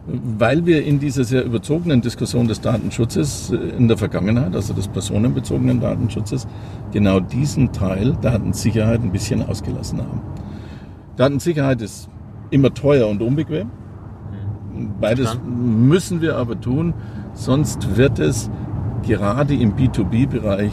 [0.07, 4.89] weil wir in dieser sehr überzogenen Diskussion des Datenschutzes äh, in der Vergangenheit, also des
[4.89, 6.47] personenbezogenen Datenschutzes,
[6.93, 10.21] genau diesen Teil Datensicherheit ein bisschen ausgelassen haben.
[11.17, 12.09] Datensicherheit ist
[12.51, 13.71] immer teuer und unbequem.
[15.01, 16.95] Beides müssen wir aber tun,
[17.33, 18.51] sonst wird es
[19.07, 20.73] gerade im B2B-Bereich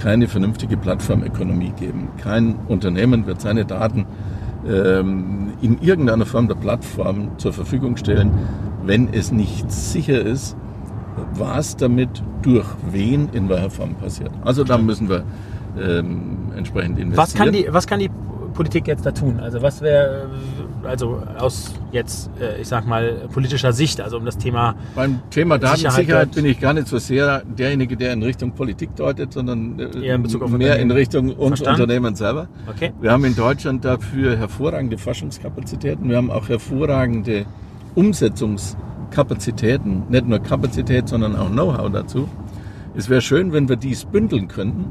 [0.00, 2.08] keine vernünftige Plattformökonomie geben.
[2.18, 4.06] Kein Unternehmen wird seine Daten
[4.68, 8.30] ähm, in irgendeiner Form der Plattform zur Verfügung stellen,
[8.84, 10.56] wenn es nicht sicher ist,
[11.34, 14.30] was damit durch wen in welcher Form passiert.
[14.44, 15.24] Also da müssen wir
[15.80, 17.16] ähm, entsprechend investieren.
[17.16, 18.10] Was kann die, was kann die
[18.58, 19.38] Politik jetzt da tun?
[19.38, 20.28] Also was wäre,
[20.82, 24.74] also aus jetzt, äh, ich sag mal, politischer Sicht, also um das Thema.
[24.96, 29.32] Beim Thema Datensicherheit bin ich gar nicht so sehr derjenige, der in Richtung Politik deutet,
[29.32, 30.22] sondern äh, in
[30.58, 31.82] mehr in Richtung uns Verstanden?
[31.82, 32.48] Unternehmen selber.
[32.68, 32.92] Okay.
[33.00, 36.10] Wir haben in Deutschland dafür hervorragende Forschungskapazitäten.
[36.10, 37.46] Wir haben auch hervorragende
[37.94, 42.28] Umsetzungskapazitäten, nicht nur Kapazität, sondern auch Know-how dazu.
[42.96, 44.86] Es wäre schön, wenn wir dies bündeln könnten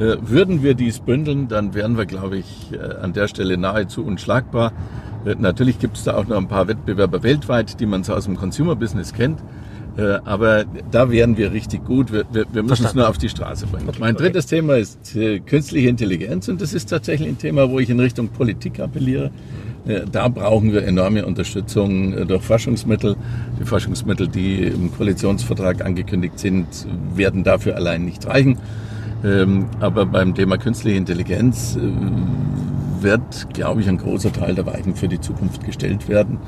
[0.00, 4.72] würden wir dies bündeln, dann wären wir, glaube ich, äh, an der Stelle nahezu unschlagbar.
[5.26, 8.24] Äh, natürlich gibt es da auch noch ein paar Wettbewerber weltweit, die man so aus
[8.24, 9.40] dem Consumer-Business kennt.
[10.24, 12.10] Aber da wären wir richtig gut.
[12.10, 13.88] Wir, wir, wir müssen es nur auf die Straße bringen.
[13.88, 14.56] Okay, mein drittes okay.
[14.56, 18.80] Thema ist künstliche Intelligenz und das ist tatsächlich ein Thema, wo ich in Richtung Politik
[18.80, 19.30] appelliere.
[20.10, 23.16] Da brauchen wir enorme Unterstützung durch Forschungsmittel.
[23.60, 26.66] Die Forschungsmittel, die im Koalitionsvertrag angekündigt sind,
[27.14, 28.58] werden dafür allein nicht reichen.
[29.22, 34.94] Ähm, aber beim Thema künstliche Intelligenz äh, wird, glaube ich, ein großer Teil der Weichen
[34.94, 36.38] für die Zukunft gestellt werden.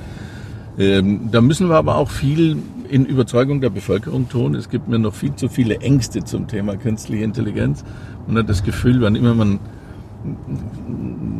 [0.79, 2.57] Ähm, da müssen wir aber auch viel
[2.89, 4.55] in Überzeugung der Bevölkerung tun.
[4.55, 7.85] Es gibt mir noch viel zu viele Ängste zum Thema künstliche Intelligenz.
[8.27, 9.61] Man hat das Gefühl, wann immer man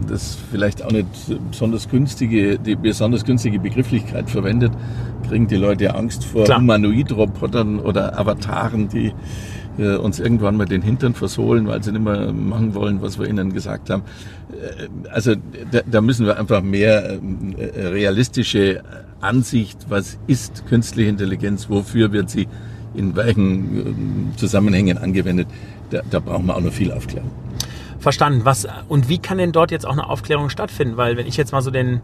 [0.09, 1.07] das vielleicht auch nicht
[1.51, 4.73] besonders günstige, die besonders günstige Begrifflichkeit verwendet,
[5.29, 9.13] kriegen die Leute Angst vor Humanoid-Robotern oder Avataren, die
[9.79, 13.29] äh, uns irgendwann mal den Hintern versohlen, weil sie nicht mehr machen wollen, was wir
[13.29, 14.03] ihnen gesagt haben.
[14.53, 15.35] Äh, also
[15.71, 17.19] da, da müssen wir einfach mehr
[17.59, 18.83] äh, realistische
[19.21, 22.49] Ansicht, was ist künstliche Intelligenz, wofür wird sie
[22.95, 25.49] in welchen Zusammenhängen angewendet,
[25.91, 27.31] da, da brauchen wir auch noch viel Aufklärung.
[28.03, 28.45] Verstanden.
[28.45, 30.97] Was und wie kann denn dort jetzt auch eine Aufklärung stattfinden?
[30.97, 32.03] Weil wenn ich jetzt mal so den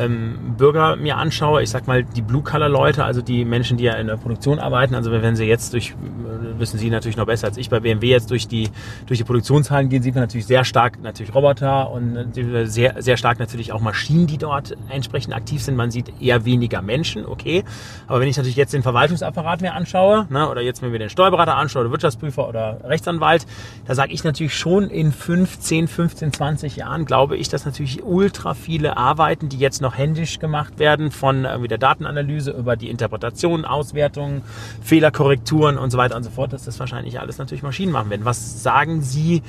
[0.00, 4.06] ähm, Bürger mir anschaue, ich sag mal die Blue-Color-Leute, also die Menschen, die ja in
[4.06, 7.56] der Produktion arbeiten, also wenn sie jetzt durch, äh, wissen Sie natürlich noch besser als
[7.56, 8.70] ich, bei BMW jetzt durch die,
[9.06, 13.38] durch die Produktionshallen gehen, sieht man natürlich sehr stark natürlich Roboter und sehr, sehr stark
[13.38, 15.76] natürlich auch Maschinen, die dort entsprechend aktiv sind.
[15.76, 17.64] Man sieht eher weniger Menschen, okay.
[18.06, 21.56] Aber wenn ich natürlich jetzt den Verwaltungsapparat mir anschaue, ne, oder jetzt mir den Steuerberater
[21.56, 23.46] anschaue, oder Wirtschaftsprüfer oder Rechtsanwalt,
[23.86, 28.04] da sage ich natürlich schon in 5, 10, 15, 20 Jahren, glaube ich, dass natürlich
[28.04, 32.90] ultra viele Arbeiten, die jetzt noch händisch gemacht werden, von irgendwie der Datenanalyse über die
[32.90, 34.42] Interpretation, Auswertungen,
[34.82, 38.26] Fehlerkorrekturen und so weiter und so fort dass das wahrscheinlich alles natürlich Maschinen machen werden.
[38.26, 39.42] Was sagen Sie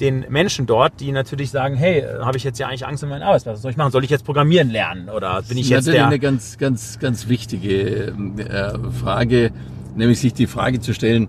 [0.00, 3.22] den Menschen dort, die natürlich sagen, hey, habe ich jetzt ja eigentlich Angst um meinen
[3.22, 3.56] Arbeitsplatz?
[3.56, 3.92] Was soll ich machen?
[3.92, 5.10] Soll ich jetzt programmieren lernen?
[5.10, 6.06] Oder bin ich das jetzt der...
[6.06, 9.50] eine ganz, ganz, ganz wichtige äh, Frage,
[9.94, 11.28] nämlich sich die Frage zu stellen,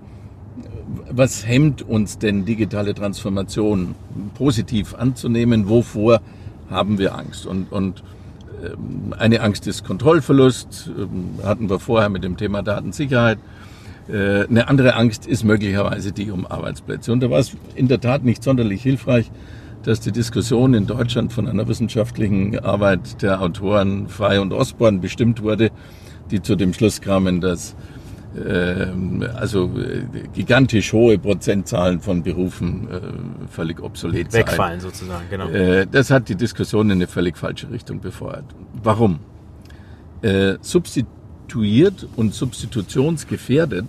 [1.12, 3.96] was hemmt uns denn digitale Transformation
[4.36, 5.70] positiv anzunehmen?
[5.70, 6.22] Wovor
[6.70, 7.46] haben wir Angst?
[7.46, 8.04] Und, und
[8.64, 13.40] ähm, eine Angst ist Kontrollverlust, ähm, hatten wir vorher mit dem Thema Datensicherheit.
[14.08, 17.12] Äh, eine andere Angst ist möglicherweise die um Arbeitsplätze.
[17.12, 19.32] Und da war es in der Tat nicht sonderlich hilfreich,
[19.84, 25.42] dass die Diskussion in Deutschland von einer wissenschaftlichen Arbeit der Autoren Frey und Osborn bestimmt
[25.42, 25.72] wurde,
[26.32, 27.76] die zu dem Schluss kamen, dass
[29.36, 33.00] also äh, gigantisch hohe Prozentzahlen von Berufen äh,
[33.50, 34.42] völlig obsolet sein.
[34.42, 35.50] Wegfallen sozusagen, genau.
[35.50, 38.46] Äh, das hat die Diskussion in eine völlig falsche Richtung befeuert.
[38.82, 39.20] Warum?
[40.60, 43.86] Substituiert und substitutionsgefährdet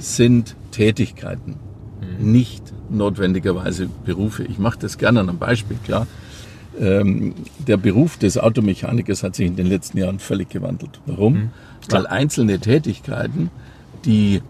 [0.00, 1.54] sind Tätigkeiten,
[2.00, 2.32] mhm.
[2.32, 4.42] nicht notwendigerweise Berufe.
[4.42, 6.08] Ich mache das gerne an einem Beispiel klar.
[6.80, 11.00] Ähm, der Beruf des Automechanikers hat sich in den letzten Jahren völlig gewandelt.
[11.06, 11.34] Warum?
[11.34, 11.50] Mhm
[11.90, 13.50] weil einzelne Tätigkeiten,
[14.04, 14.42] die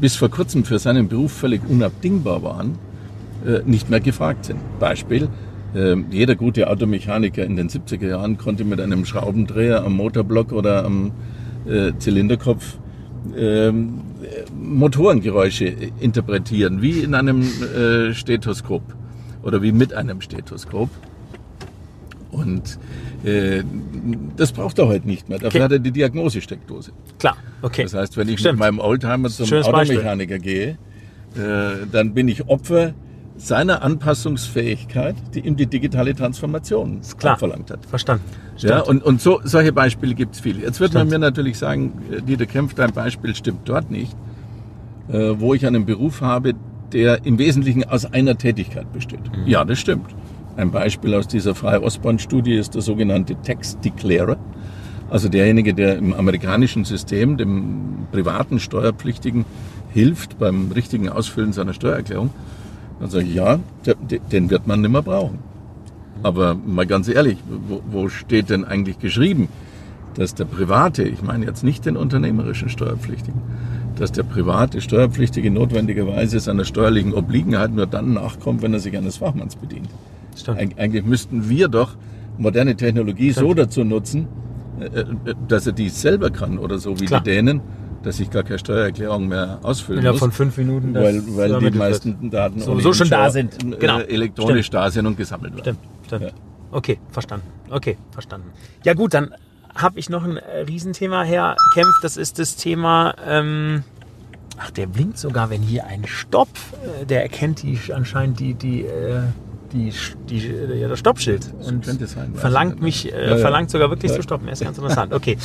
[0.00, 2.78] bis vor kurzem für seinen Beruf völlig unabdingbar waren,
[3.46, 4.60] äh, nicht mehr gefragt sind.
[4.78, 5.28] Beispiel,
[5.74, 10.84] äh, jeder gute Automechaniker in den 70er Jahren konnte mit einem Schraubendreher am Motorblock oder
[10.84, 11.12] am
[11.66, 12.78] äh, Zylinderkopf
[13.36, 14.00] ähm,
[14.60, 17.42] Motorengeräusche interpretieren, wie in einem
[18.12, 18.82] Stethoskop
[19.42, 20.88] oder wie mit einem Stethoskop.
[22.30, 22.78] Und
[23.24, 23.62] äh,
[24.36, 25.38] das braucht er heute nicht mehr.
[25.38, 25.62] Dafür okay.
[25.62, 26.92] hat er die Diagnosesteckdose.
[27.18, 27.84] Klar, okay.
[27.84, 28.54] Das heißt, wenn ich Stimmt.
[28.54, 30.76] mit meinem Oldtimer zum Schönes Automechaniker Beispiel.
[31.34, 32.94] gehe, äh, dann bin ich Opfer
[33.38, 37.38] seiner Anpassungsfähigkeit, die ihm die digitale Transformation Klar.
[37.38, 37.86] verlangt hat.
[37.86, 38.24] Verstanden.
[38.56, 38.70] Stimmt.
[38.72, 40.60] Ja, und, und so, solche Beispiele gibt es viele.
[40.60, 41.10] Jetzt wird Stimmt.
[41.10, 44.16] man mir natürlich sagen, äh, Dieter Kempf, dein Beispiel stimmt dort nicht,
[45.08, 46.54] äh, wo ich einen Beruf habe,
[46.92, 49.20] der im Wesentlichen aus einer Tätigkeit besteht.
[49.36, 49.46] Mhm.
[49.46, 50.14] Ja, das stimmt.
[50.58, 54.38] Ein Beispiel aus dieser Frei-Ostbahn-Studie ist der sogenannte Text Declarer.
[55.08, 59.44] Also derjenige, der im amerikanischen System dem privaten Steuerpflichtigen
[59.90, 62.30] hilft beim richtigen Ausfüllen seiner Steuererklärung.
[62.98, 63.60] Dann sage ich, ja,
[64.32, 65.38] den wird man nicht mehr brauchen.
[66.24, 69.46] Aber mal ganz ehrlich, wo, wo steht denn eigentlich geschrieben,
[70.14, 73.40] dass der private, ich meine jetzt nicht den unternehmerischen Steuerpflichtigen,
[73.94, 79.18] dass der private Steuerpflichtige notwendigerweise seiner steuerlichen Obliegenheit nur dann nachkommt, wenn er sich eines
[79.18, 79.88] Fachmanns bedient.
[80.40, 80.78] Stimmt.
[80.78, 81.96] Eigentlich müssten wir doch
[82.38, 83.48] moderne Technologie Stimmt.
[83.48, 84.28] so dazu nutzen,
[84.80, 87.20] äh, äh, dass er dies selber kann oder so wie Klar.
[87.20, 87.60] die Dänen,
[88.02, 90.20] dass ich gar keine Steuererklärung mehr ausfüllen ja, muss.
[90.20, 90.94] von fünf Minuten.
[90.94, 92.30] Weil, weil die meisten.
[92.30, 93.62] Daten so, so schon da sind.
[93.62, 93.98] Äh, genau.
[93.98, 94.82] elektronisch Stimmt.
[94.84, 95.76] da sind und gesammelt werden.
[95.76, 96.22] Stimmt, Stimmt.
[96.22, 96.30] Ja.
[96.70, 97.46] Okay, verstanden.
[97.70, 98.50] Okay, verstanden.
[98.84, 99.34] Ja gut, dann
[99.74, 101.94] habe ich noch ein Riesenthema, Herr Kempf.
[102.02, 103.14] Das ist das Thema...
[103.26, 103.84] Ähm,
[104.58, 106.48] ach, der blinkt sogar, wenn hier ein Stopp,
[107.08, 109.20] der erkennt die anscheinend die, die äh,
[109.72, 109.92] die,
[110.28, 110.38] die,
[110.80, 113.36] ja, das Stoppschild und sein, verlangt mich, äh, ja, ja.
[113.36, 114.48] verlangt sogar wirklich zu stoppen.
[114.48, 115.12] Ist ganz interessant.
[115.12, 115.36] Okay.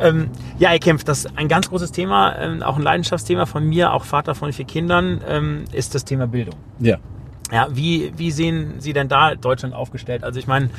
[0.00, 3.64] ähm, ja, Herr Kempf, das ist ein ganz großes Thema, ähm, auch ein Leidenschaftsthema von
[3.66, 6.54] mir, auch Vater von vier Kindern, ähm, ist das Thema Bildung.
[6.78, 6.98] Ja.
[7.52, 10.24] Ja, wie, wie sehen Sie denn da Deutschland aufgestellt?
[10.24, 10.70] Also ich meine,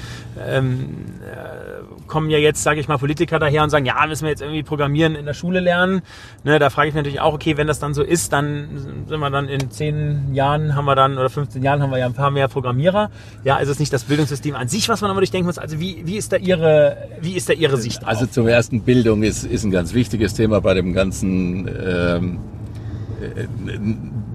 [0.43, 4.31] ähm, äh, kommen ja jetzt, sage ich mal, Politiker daher und sagen, ja, müssen wir
[4.31, 6.01] jetzt irgendwie Programmieren in der Schule lernen.
[6.43, 9.19] Ne, da frage ich mich natürlich auch, okay, wenn das dann so ist, dann sind
[9.19, 12.15] wir dann in zehn Jahren haben wir dann, oder 15 Jahren haben wir ja ein
[12.15, 13.11] paar mehr Programmierer.
[13.43, 15.59] Ja, ist es nicht das Bildungssystem an sich, was man aber durchdenken muss?
[15.59, 18.03] Also wie, wie ist da Ihre, wie ist da Ihre Sicht?
[18.03, 22.39] Also zum ersten, Bildung ist, ist ein ganz wichtiges Thema bei dem ganzen ähm,
[23.21, 23.47] äh,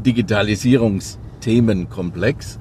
[0.05, 2.59] Digitalisierungs- Themenkomplex.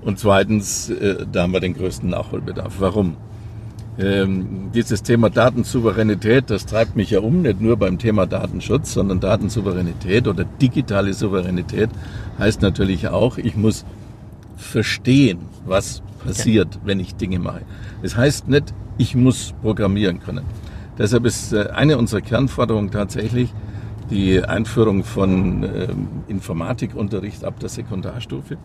[0.00, 2.76] Und zweitens, äh, da haben wir den größten Nachholbedarf.
[2.78, 3.16] Warum?
[3.98, 9.20] Ähm, dieses Thema Datensouveränität, das treibt mich ja um, nicht nur beim Thema Datenschutz, sondern
[9.20, 11.90] Datensouveränität oder digitale Souveränität
[12.38, 13.84] heißt natürlich auch, ich muss
[14.56, 17.60] verstehen, was passiert, wenn ich Dinge mache.
[18.02, 20.46] Das heißt nicht, ich muss programmieren können.
[20.96, 23.52] Deshalb ist äh, eine unserer Kernforderungen tatsächlich,
[24.12, 25.88] die Einführung von äh,
[26.28, 28.58] Informatikunterricht ab der Sekundarstufe.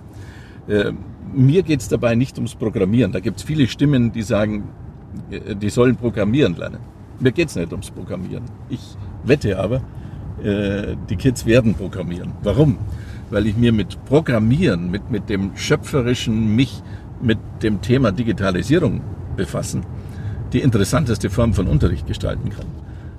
[0.67, 0.91] Äh,
[1.33, 3.13] mir geht es dabei nicht ums Programmieren.
[3.13, 4.65] Da gibt es viele Stimmen, die sagen,
[5.31, 6.79] äh, die sollen programmieren lernen.
[7.19, 8.43] Mir geht es nicht ums Programmieren.
[8.69, 9.81] Ich wette aber,
[10.43, 12.33] äh, die Kids werden programmieren.
[12.43, 12.77] Warum?
[13.29, 16.83] Weil ich mir mit Programmieren, mit, mit dem schöpferischen mich
[17.21, 19.01] mit dem Thema Digitalisierung
[19.37, 19.83] befassen,
[20.51, 22.67] die interessanteste Form von Unterricht gestalten kann.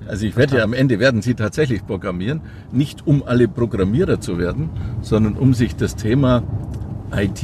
[0.09, 2.41] Also ich wette, am Ende werden Sie tatsächlich programmieren,
[2.71, 4.69] nicht um alle Programmierer zu werden,
[5.01, 6.41] sondern um sich das Thema
[7.15, 7.43] IT,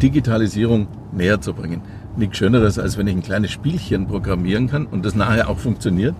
[0.00, 1.82] Digitalisierung näher zu bringen.
[2.16, 6.14] Nichts Schöneres, als wenn ich ein kleines Spielchen programmieren kann und das nachher auch funktioniert.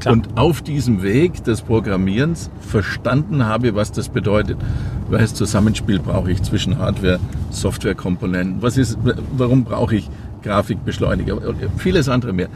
[0.00, 0.14] Klar.
[0.14, 4.56] und auf diesem Weg des Programmierens verstanden habe, was das bedeutet.
[5.10, 8.62] Welches Zusammenspiel brauche ich zwischen Hardware, Softwarekomponenten?
[8.62, 8.98] Was ist,
[9.36, 10.08] warum brauche ich
[10.42, 11.38] Grafikbeschleuniger?
[11.76, 12.48] Vieles andere mehr.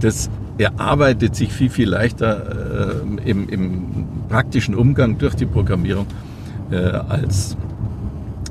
[0.00, 6.06] Das erarbeitet sich viel, viel leichter äh, im, im, praktischen Umgang durch die Programmierung
[6.70, 7.56] äh, als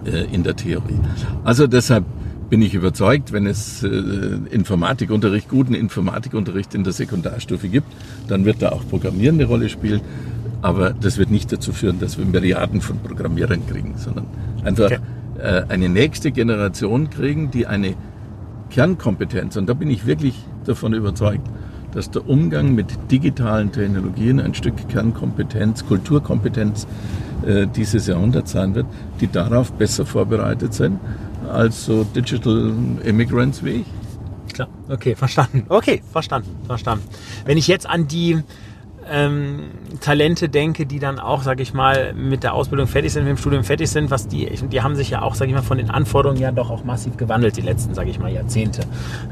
[0.05, 0.99] äh, in der Theorie.
[1.43, 2.05] Also deshalb
[2.49, 3.87] bin ich überzeugt, wenn es äh,
[4.51, 7.87] Informatikunterricht, guten Informatikunterricht in der Sekundarstufe gibt,
[8.27, 10.01] dann wird da auch Programmieren eine Rolle spielen.
[10.61, 14.25] Aber das wird nicht dazu führen, dass wir Milliarden von Programmierern kriegen, sondern
[14.63, 14.99] einfach okay.
[15.39, 17.95] äh, eine nächste Generation kriegen, die eine
[18.69, 20.35] Kernkompetenz, und da bin ich wirklich
[20.65, 21.47] davon überzeugt,
[21.93, 26.87] dass der Umgang mit digitalen Technologien ein Stück Kernkompetenz, Kulturkompetenz
[27.45, 28.85] äh, dieses Jahrhunderts sein wird,
[29.19, 30.99] die darauf besser vorbereitet sind
[31.51, 32.73] als so Digital
[33.03, 33.85] Immigrants wie ich.
[34.53, 35.65] Klar, okay, verstanden.
[35.69, 37.05] Okay, verstanden, verstanden.
[37.45, 38.41] Wenn ich jetzt an die
[39.11, 43.31] ähm, Talente denke, die dann auch, sage ich mal, mit der Ausbildung fertig sind, mit
[43.31, 45.77] dem Studium fertig sind, was die, die haben sich ja auch, sage ich mal, von
[45.77, 48.83] den Anforderungen ja doch auch massiv gewandelt die letzten, sage ich mal, Jahrzehnte.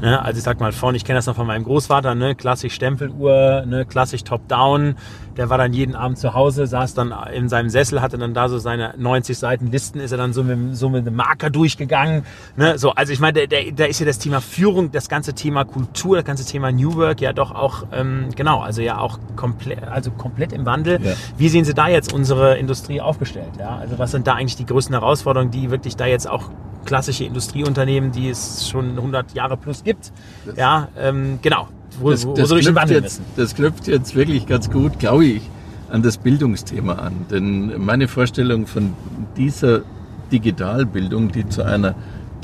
[0.02, 0.22] Ne?
[0.22, 2.34] Also ich sag mal vorne, ich kenne das noch von meinem Großvater, ne?
[2.34, 3.86] klassisch Stempeluhr, ne?
[3.86, 4.96] klassisch Top-Down,
[5.36, 8.48] der war dann jeden Abend zu Hause, saß dann in seinem Sessel, hatte dann da
[8.48, 12.24] so seine 90 Seiten Listen, ist er dann so mit, so mit einem Marker durchgegangen.
[12.56, 12.78] Ne?
[12.78, 16.24] So, also ich meine, da, ist ja das Thema Führung, das ganze Thema Kultur, das
[16.24, 20.52] ganze Thema New Work ja doch auch, ähm, genau, also ja auch komplett, also komplett
[20.52, 21.00] im Wandel.
[21.02, 21.12] Ja.
[21.36, 23.52] Wie sehen Sie da jetzt unsere Industrie aufgestellt?
[23.58, 23.76] Ja?
[23.76, 26.50] Also was sind da eigentlich die größten Herausforderungen, die wirklich da jetzt auch
[26.84, 30.12] klassische Industrieunternehmen, die es schon 100 Jahre plus gibt.
[30.56, 34.98] Ja, ähm, genau wo, das, wo, das, knüpft jetzt, das knüpft jetzt wirklich ganz gut,
[34.98, 35.42] glaube ich,
[35.90, 37.26] an das Bildungsthema an.
[37.30, 38.94] Denn meine Vorstellung von
[39.36, 39.82] dieser
[40.30, 41.94] Digitalbildung, die zu einer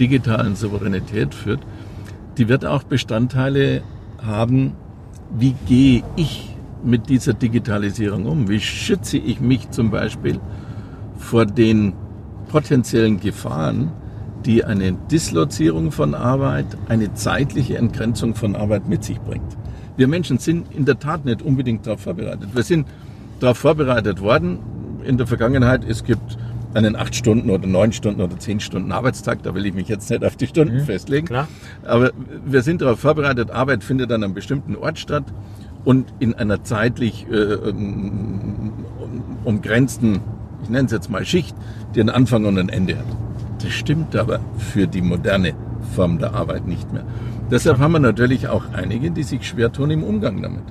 [0.00, 1.60] digitalen Souveränität führt,
[2.38, 3.82] die wird auch Bestandteile
[4.24, 4.72] haben,
[5.38, 8.48] wie gehe ich mit dieser Digitalisierung um?
[8.48, 10.38] Wie schütze ich mich zum Beispiel
[11.18, 11.94] vor den
[12.48, 13.90] potenziellen Gefahren,
[14.46, 19.56] die eine Dislozierung von Arbeit, eine zeitliche Entgrenzung von Arbeit mit sich bringt.
[19.96, 22.50] Wir Menschen sind in der Tat nicht unbedingt darauf vorbereitet.
[22.54, 22.86] Wir sind
[23.40, 24.58] darauf vorbereitet worden
[25.04, 25.84] in der Vergangenheit.
[25.84, 26.38] Es gibt
[26.74, 29.42] einen acht Stunden oder neun Stunden oder zehn Stunden Arbeitstag.
[29.42, 31.26] Da will ich mich jetzt nicht auf die Stunden mhm, festlegen.
[31.26, 31.48] Klar.
[31.84, 32.12] Aber
[32.44, 33.50] wir sind darauf vorbereitet.
[33.50, 35.24] Arbeit findet an einem bestimmten Ort statt
[35.84, 37.56] und in einer zeitlich äh,
[39.44, 40.20] umgrenzten,
[40.62, 41.56] ich nenne es jetzt mal Schicht,
[41.94, 43.06] die einen Anfang und ein Ende hat.
[43.62, 45.54] Das stimmt aber für die moderne
[45.94, 47.04] Form der Arbeit nicht mehr.
[47.50, 50.64] Deshalb haben wir natürlich auch einige, die sich schwer tun im Umgang damit.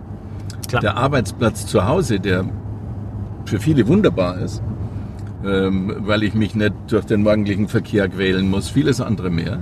[0.68, 0.82] Klar.
[0.82, 2.46] Der Arbeitsplatz zu Hause, der
[3.46, 4.62] für viele wunderbar ist,
[5.46, 9.60] ähm, weil ich mich nicht durch den morgendlichen Verkehr quälen muss, vieles andere mehr,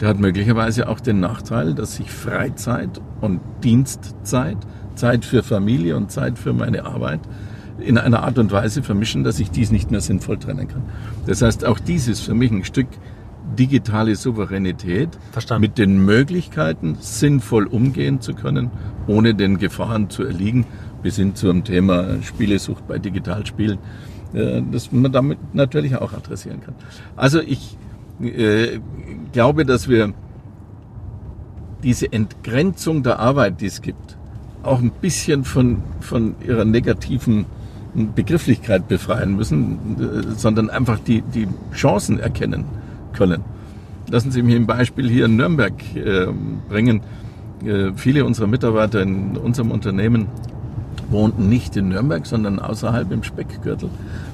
[0.00, 4.58] der hat möglicherweise auch den Nachteil, dass sich Freizeit und Dienstzeit,
[4.94, 7.20] Zeit für Familie und Zeit für meine Arbeit
[7.86, 10.82] in einer Art und Weise vermischen, dass ich dies nicht mehr sinnvoll trennen kann.
[11.26, 12.88] Das heißt, auch dies ist für mich ein Stück
[13.58, 15.62] digitale Souveränität Verstanden.
[15.62, 18.70] mit den Möglichkeiten, sinnvoll umgehen zu können,
[19.06, 20.66] ohne den Gefahren zu erliegen,
[21.02, 23.78] bis hin zum Thema Spielesucht bei Digitalspielen,
[24.34, 26.74] äh, das man damit natürlich auch adressieren kann.
[27.14, 27.76] Also ich
[28.20, 28.80] äh,
[29.32, 30.12] glaube, dass wir
[31.82, 34.16] diese Entgrenzung der Arbeit, die es gibt,
[34.62, 37.46] auch ein bisschen von, von ihrer negativen
[38.14, 42.64] Begrifflichkeit befreien müssen, äh, sondern einfach die, die Chancen erkennen
[43.12, 43.42] können.
[44.08, 46.26] Lassen Sie mich ein Beispiel hier in Nürnberg äh,
[46.68, 47.00] bringen.
[47.64, 50.28] Äh, viele unserer Mitarbeiter in unserem Unternehmen
[51.10, 53.88] wohnten nicht in Nürnberg, sondern außerhalb im Speckgürtel.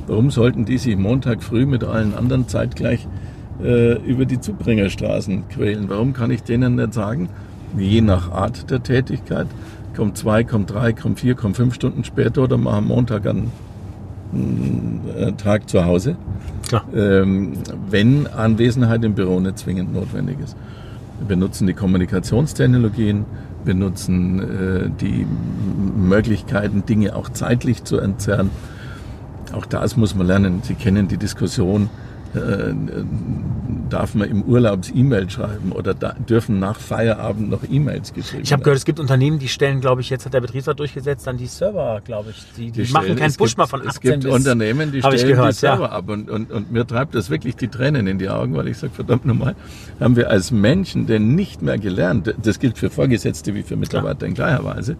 [0.06, 3.06] Warum sollten die sich Montag früh mit allen anderen zeitgleich
[3.62, 5.88] äh, über die Zubringerstraßen quälen?
[5.88, 7.28] Warum kann ich denen nicht sagen,
[7.76, 9.46] je nach Art der Tätigkeit,
[9.94, 13.52] kommt zwei, kommt drei, kommt vier, kommt fünf Stunden später oder machen Montag einen,
[14.32, 16.16] einen äh, Tag zu Hause.
[16.94, 17.52] Ähm,
[17.90, 20.56] wenn Anwesenheit im Büro nicht zwingend notwendig ist.
[21.26, 23.26] Wir nutzen die Kommunikationstechnologien,
[23.64, 25.26] wir nutzen äh, die
[25.96, 28.50] Möglichkeiten, Dinge auch zeitlich zu entzerren.
[29.52, 30.60] Auch das muss man lernen.
[30.62, 31.90] Sie kennen die Diskussion
[32.34, 32.74] äh,
[33.90, 38.52] darf man im Urlaub E-Mail schreiben oder da, dürfen nach Feierabend noch E-Mails geschrieben Ich
[38.52, 41.36] habe gehört, es gibt Unternehmen, die stellen, glaube ich, jetzt hat der Betriebsrat durchgesetzt, dann
[41.36, 44.24] die Server, glaube ich, die, die, die machen keinen Push mal von 18 Es gibt
[44.24, 45.90] bis, Unternehmen, die stellen gehört, die Server ja.
[45.90, 48.78] ab und, und, und mir treibt das wirklich die Tränen in die Augen, weil ich
[48.78, 49.54] sage, verdammt nochmal,
[50.00, 54.20] haben wir als Menschen denn nicht mehr gelernt, das gilt für Vorgesetzte wie für Mitarbeiter
[54.20, 54.28] Klar.
[54.28, 54.96] in gleicher Weise,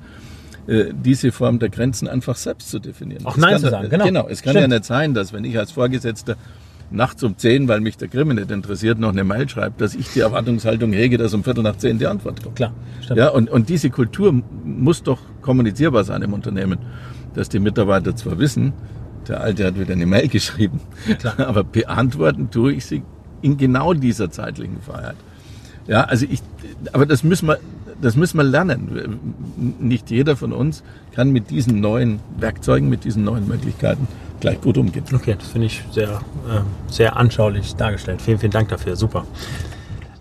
[0.67, 3.27] äh, diese Form der Grenzen einfach selbst zu definieren.
[3.27, 4.05] Auch Nein zu sagen, genau.
[4.05, 4.71] Genau, es kann Stimmt.
[4.71, 6.37] ja nicht sein, dass wenn ich als Vorgesetzter
[6.93, 10.09] nachts um zehn, weil mich der Krimi nicht interessiert, noch eine Mail schreibt, dass ich
[10.13, 12.57] die Erwartungshaltung hege, dass um Viertel nach zehn die Antwort kommt.
[12.57, 13.19] Klar, stimmt.
[13.19, 14.33] Ja, und, und diese Kultur
[14.65, 16.79] muss doch kommunizierbar sein im Unternehmen,
[17.35, 18.73] dass die Mitarbeiter zwar wissen,
[19.29, 20.81] der Alte hat wieder eine Mail geschrieben,
[21.19, 21.39] Klar.
[21.47, 23.03] aber beantworten tue ich sie
[23.41, 25.17] in genau dieser zeitlichen Freiheit.
[25.87, 26.43] Ja, also ich,
[26.93, 27.59] aber das müssen wir,
[28.01, 29.19] das müssen wir lernen.
[29.81, 34.07] Nicht jeder von uns kann mit diesen neuen Werkzeugen, mit diesen neuen Möglichkeiten
[34.43, 35.05] gleich gut umgehen.
[35.15, 38.21] Okay, das finde ich sehr, äh, sehr anschaulich dargestellt.
[38.21, 38.97] Vielen, vielen Dank dafür.
[38.97, 39.25] Super.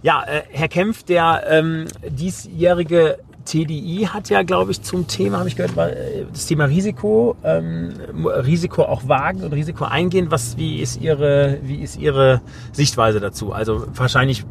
[0.03, 5.49] Ja, äh, Herr Kempf, der ähm, diesjährige TDI hat ja, glaube ich, zum Thema, habe
[5.49, 7.93] ich gehört, äh, das Thema Risiko, ähm,
[8.25, 10.27] Risiko auch wagen und Risiko eingehen.
[10.29, 13.51] Was, wie ist Ihre, wie ist Ihre Sichtweise dazu?
[13.51, 14.45] Also wahrscheinlich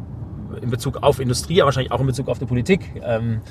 [0.61, 3.41] in Bezug auf Industrie, aber wahrscheinlich auch in Bezug auf die Politik ähm,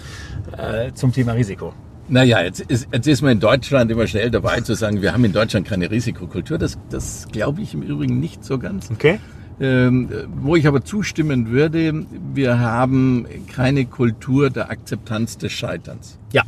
[0.56, 1.72] äh, zum Thema Risiko.
[2.10, 5.24] Naja, jetzt ist, jetzt ist man in Deutschland immer schnell dabei zu sagen, wir haben
[5.24, 6.58] in Deutschland keine Risikokultur.
[6.58, 8.90] Das, das glaube ich im Übrigen nicht so ganz.
[8.90, 9.20] Okay.
[9.60, 16.18] Ähm, wo ich aber zustimmen würde, wir haben keine Kultur der Akzeptanz des Scheiterns.
[16.32, 16.42] Ja.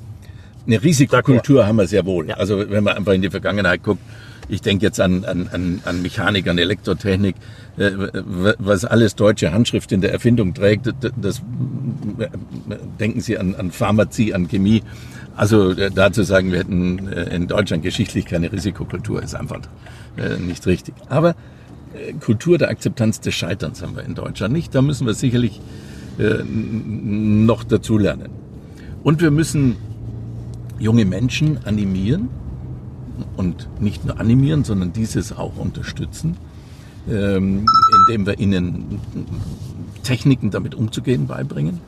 [0.67, 2.29] Eine Risikokultur haben wir sehr wohl.
[2.29, 2.37] Ja.
[2.37, 4.03] Also wenn man einfach in die Vergangenheit guckt,
[4.49, 7.37] ich denke jetzt an, an, an Mechanik, an Elektrotechnik,
[7.77, 7.91] äh,
[8.59, 11.41] was alles deutsche Handschrift in der Erfindung trägt, das
[12.99, 14.83] denken Sie an, an Pharmazie, an Chemie.
[15.37, 19.61] Also äh, dazu sagen, wir hätten äh, in Deutschland geschichtlich keine Risikokultur, ist einfach
[20.17, 20.95] äh, nicht richtig.
[21.09, 21.35] Aber
[22.21, 24.75] Kultur der Akzeptanz des Scheiterns haben wir in Deutschland nicht.
[24.75, 25.61] Da müssen wir sicherlich
[26.19, 28.31] noch dazulernen.
[29.03, 29.77] Und wir müssen
[30.79, 32.31] junge Menschen animieren
[33.37, 36.37] und nicht nur animieren, sondern dieses auch unterstützen,
[37.11, 37.67] ähm,
[38.01, 39.01] indem wir ihnen
[40.03, 41.81] Techniken damit umzugehen beibringen,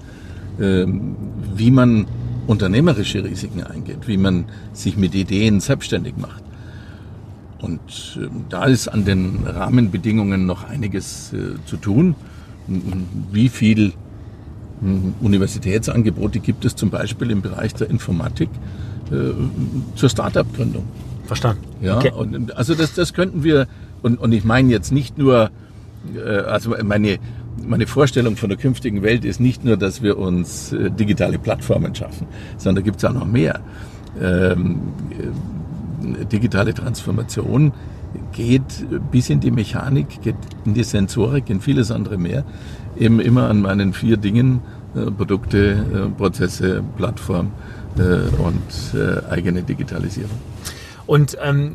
[0.60, 1.16] ähm,
[1.54, 2.06] wie man
[2.46, 6.42] unternehmerische Risiken eingeht, wie man sich mit Ideen selbstständig macht.
[7.60, 12.14] Und äh, da ist an den Rahmenbedingungen noch einiges äh, zu tun.
[13.32, 13.92] Wie viel
[15.20, 18.48] Universitätsangebote gibt es zum Beispiel im Bereich der Informatik
[19.10, 19.32] äh,
[19.94, 20.84] zur Start-up-Gründung?
[21.26, 21.62] Verstanden.
[21.80, 22.12] Ja, okay.
[22.12, 23.66] und, also das, das könnten wir,
[24.02, 25.50] und, und ich meine jetzt nicht nur,
[26.46, 27.18] also meine,
[27.62, 31.94] meine Vorstellung von der künftigen Welt ist nicht nur, dass wir uns äh, digitale Plattformen
[31.94, 33.60] schaffen, sondern da gibt es auch noch mehr.
[34.20, 37.72] Ähm, äh, digitale Transformation
[38.32, 42.44] geht bis in die Mechanik, geht in die Sensorik, in vieles andere mehr.
[42.96, 44.60] Eben immer an meinen vier Dingen,
[44.94, 47.52] äh, Produkte, äh, Prozesse, Plattform
[47.98, 48.02] äh,
[48.40, 50.38] und äh, eigene Digitalisierung.
[51.06, 51.72] Und ähm,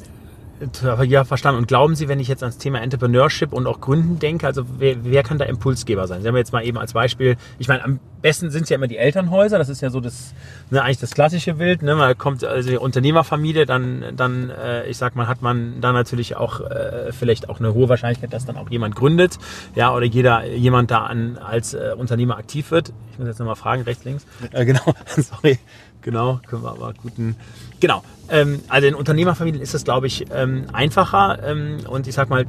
[1.06, 1.60] ja, verstanden.
[1.60, 5.04] Und glauben Sie, wenn ich jetzt ans Thema Entrepreneurship und auch Gründen denke, also wer,
[5.04, 6.22] wer kann da Impulsgeber sein?
[6.22, 8.88] Sie haben jetzt mal eben als Beispiel, ich meine, am besten sind es ja immer
[8.88, 10.34] die Elternhäuser, das ist ja so das,
[10.69, 11.95] ne, eigentlich das klassische Bild, ne?
[11.95, 16.36] man kommt, also die Unternehmerfamilie, dann, dann äh, ich sag mal, hat man da natürlich
[16.36, 19.38] auch äh, vielleicht auch eine hohe Wahrscheinlichkeit, dass dann auch jemand gründet,
[19.76, 22.91] ja, oder jeder, jemand da an, als äh, Unternehmer aktiv wird.
[23.12, 24.26] Ich muss jetzt nochmal fragen, rechts, links.
[24.52, 25.58] Äh, genau, sorry.
[26.01, 27.35] Genau, können wir aber guten.
[27.79, 28.03] Genau.
[28.29, 31.43] Ähm, also in Unternehmerfamilien ist es, glaube ich, ähm, einfacher.
[31.43, 32.45] Ähm, und ich sag mal,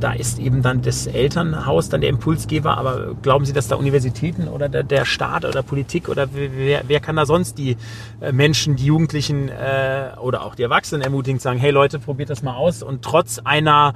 [0.00, 2.76] da ist eben dann das Elternhaus dann der Impulsgeber.
[2.78, 7.00] Aber glauben Sie, dass da Universitäten oder der, der Staat oder Politik oder wer, wer
[7.00, 7.76] kann da sonst die
[8.20, 12.42] äh, Menschen, die Jugendlichen äh, oder auch die Erwachsenen ermutigen, sagen, hey Leute, probiert das
[12.42, 12.82] mal aus.
[12.82, 13.92] Und trotz einer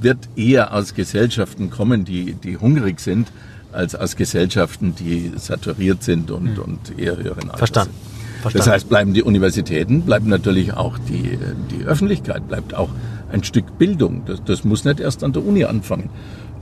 [0.00, 3.30] wird eher aus Gesellschaften kommen, die, die hungrig sind,
[3.72, 6.62] als aus Gesellschaften, die saturiert sind und, mhm.
[6.62, 7.94] und eher höheren Alters Verstanden.
[8.40, 8.58] Verstanden.
[8.58, 11.38] Das heißt, bleiben die Universitäten, bleibt natürlich auch die,
[11.70, 12.88] die Öffentlichkeit, bleibt auch
[13.30, 14.22] ein Stück Bildung.
[14.26, 16.10] Das, das muss nicht erst an der Uni anfangen.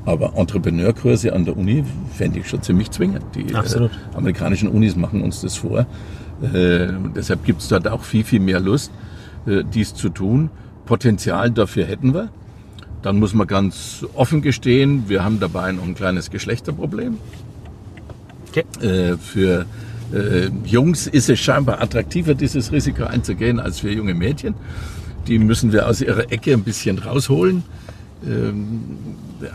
[0.04, 1.84] Aber Entrepreneurkurse an der Uni
[2.16, 3.24] fände ich schon ziemlich zwingend.
[3.34, 5.86] Die äh, amerikanischen Unis machen uns das vor.
[6.42, 8.90] Äh, deshalb gibt es dort auch viel, viel mehr Lust,
[9.46, 10.50] äh, dies zu tun.
[10.86, 12.30] Potenzial dafür hätten wir.
[13.02, 17.18] Dann muss man ganz offen gestehen, wir haben dabei noch ein kleines Geschlechterproblem.
[18.48, 18.64] Okay.
[18.80, 19.66] Äh, für
[20.12, 24.54] äh, Jungs ist es scheinbar attraktiver, dieses Risiko einzugehen, als für junge Mädchen.
[25.26, 27.62] Die müssen wir aus ihrer Ecke ein bisschen rausholen.
[28.26, 28.80] Ähm,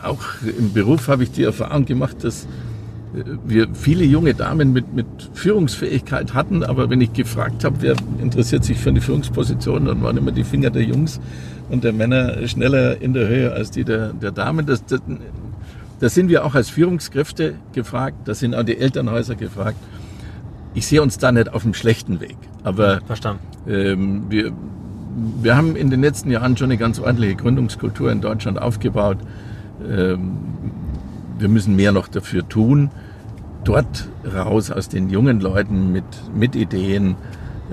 [0.04, 0.22] auch
[0.58, 2.48] im Beruf habe ich die Erfahrung gemacht, dass
[3.46, 8.64] wir viele junge Damen mit, mit Führungsfähigkeit hatten, aber wenn ich gefragt habe, wer interessiert
[8.64, 11.20] sich für eine Führungsposition, dann waren immer die Finger der Jungs
[11.70, 14.66] und der Männer schneller in der Höhe als die der, der Damen.
[14.66, 15.02] Das, das,
[16.00, 19.78] da sind wir auch als Führungskräfte gefragt, da sind auch die Elternhäuser gefragt.
[20.74, 22.38] Ich sehe uns da nicht auf dem schlechten Weg.
[22.64, 23.42] Aber Verstanden.
[23.68, 24.52] Ähm, wir,
[25.42, 29.18] wir haben in den letzten Jahren schon eine ganz ordentliche Gründungskultur in Deutschland aufgebaut.
[29.88, 30.63] Ähm,
[31.38, 32.90] wir müssen mehr noch dafür tun,
[33.64, 36.04] dort raus aus den jungen Leuten mit,
[36.34, 37.16] mit Ideen,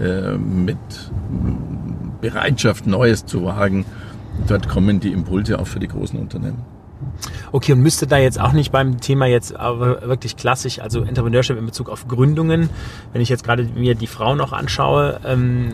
[0.00, 0.78] äh, mit
[2.20, 3.84] Bereitschaft, Neues zu wagen.
[4.46, 6.58] Dort kommen die Impulse auch für die großen Unternehmen.
[7.52, 11.66] Okay, und müsste da jetzt auch nicht beim Thema jetzt wirklich klassisch, also Entrepreneurship in
[11.66, 12.70] Bezug auf Gründungen,
[13.12, 15.72] wenn ich jetzt gerade mir die Frauen noch anschaue, ähm,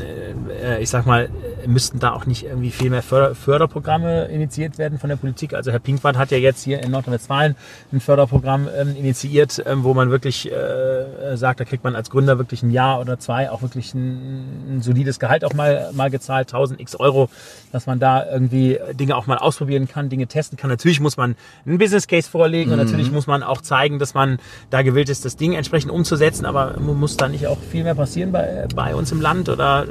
[0.62, 1.28] äh, ich sag mal,
[1.66, 5.54] müssten da auch nicht irgendwie viel mehr Förder Förderprogramme initiiert werden von der Politik?
[5.54, 7.56] Also Herr Pinkwart hat ja jetzt hier in Nordrhein-Westfalen
[7.92, 12.38] ein Förderprogramm ähm, initiiert, ähm, wo man wirklich äh, sagt, da kriegt man als Gründer
[12.38, 16.48] wirklich ein Jahr oder zwei auch wirklich ein, ein solides Gehalt auch mal, mal gezahlt,
[16.48, 17.28] 1000 x Euro,
[17.72, 20.70] dass man da irgendwie Dinge auch mal ausprobieren kann, Dinge testen kann.
[20.70, 22.78] Natürlich muss man einen Business Case vorlegen mhm.
[22.78, 24.38] und natürlich muss man auch zeigen, dass man
[24.70, 28.32] da gewillt ist, das Ding entsprechend umzusetzen, aber muss da nicht auch viel mehr passieren
[28.32, 29.88] bei, bei uns im Land oder äh,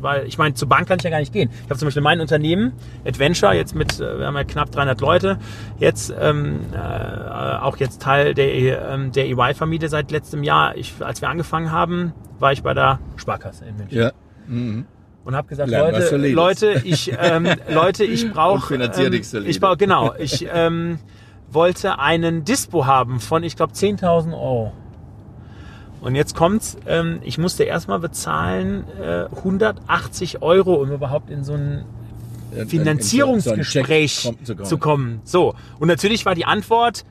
[0.00, 1.50] weil ich meine, zur Bank kann ich ja gar nicht gehen.
[1.64, 2.72] Ich habe zum Beispiel mein Unternehmen,
[3.04, 5.38] Adventure, jetzt mit, äh, wir haben ja knapp 300 Leute,
[5.78, 10.76] jetzt ähm, äh, auch jetzt Teil der, ähm, der EY-Familie seit letztem Jahr.
[10.76, 13.98] Ich, als wir angefangen haben, war ich bei der Sparkasse in München.
[13.98, 14.12] Ja.
[14.46, 14.86] Mhm
[15.26, 20.46] und habe gesagt, Leute, Leute, ich, ähm, Leute, ich brauche, ähm, ich brauche, genau, ich
[20.52, 21.00] ähm,
[21.50, 24.72] wollte einen Dispo haben von, ich glaube, 10.000 Euro.
[26.00, 31.54] Und jetzt kommt's, ähm, ich musste erstmal bezahlen äh, 180 Euro, um überhaupt in so
[31.54, 31.84] ein
[32.68, 35.22] Finanzierungsgespräch so, so zu kommen.
[35.24, 35.56] So.
[35.80, 37.04] Und natürlich war die Antwort,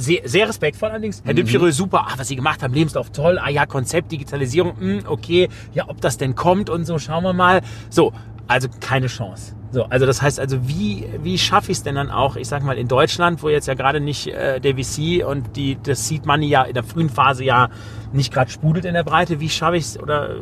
[0.00, 1.22] sehr, sehr respektvoll allerdings.
[1.24, 1.38] Herr mhm.
[1.38, 2.06] Dupchireux, super.
[2.08, 3.38] Ah, was Sie gemacht haben, Lebenslauf toll.
[3.38, 5.48] Ah ja, Konzept, Digitalisierung, mh, hm, okay.
[5.74, 7.62] Ja, ob das denn kommt und so, schauen wir mal.
[7.90, 8.12] So,
[8.48, 9.54] also keine Chance.
[9.72, 12.62] So, also das heißt also, wie, wie schaffe ich es denn dann auch, ich sag
[12.62, 16.24] mal, in Deutschland, wo jetzt ja gerade nicht äh, der VC und die, das Seed
[16.24, 17.68] Money ja in der frühen Phase ja
[18.12, 20.34] nicht gerade sprudelt in der Breite, wie schaffe ich es oder äh,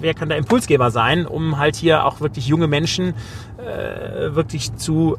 [0.00, 3.14] wer kann der Impulsgeber sein, um halt hier auch wirklich junge Menschen
[3.58, 5.16] äh, wirklich zu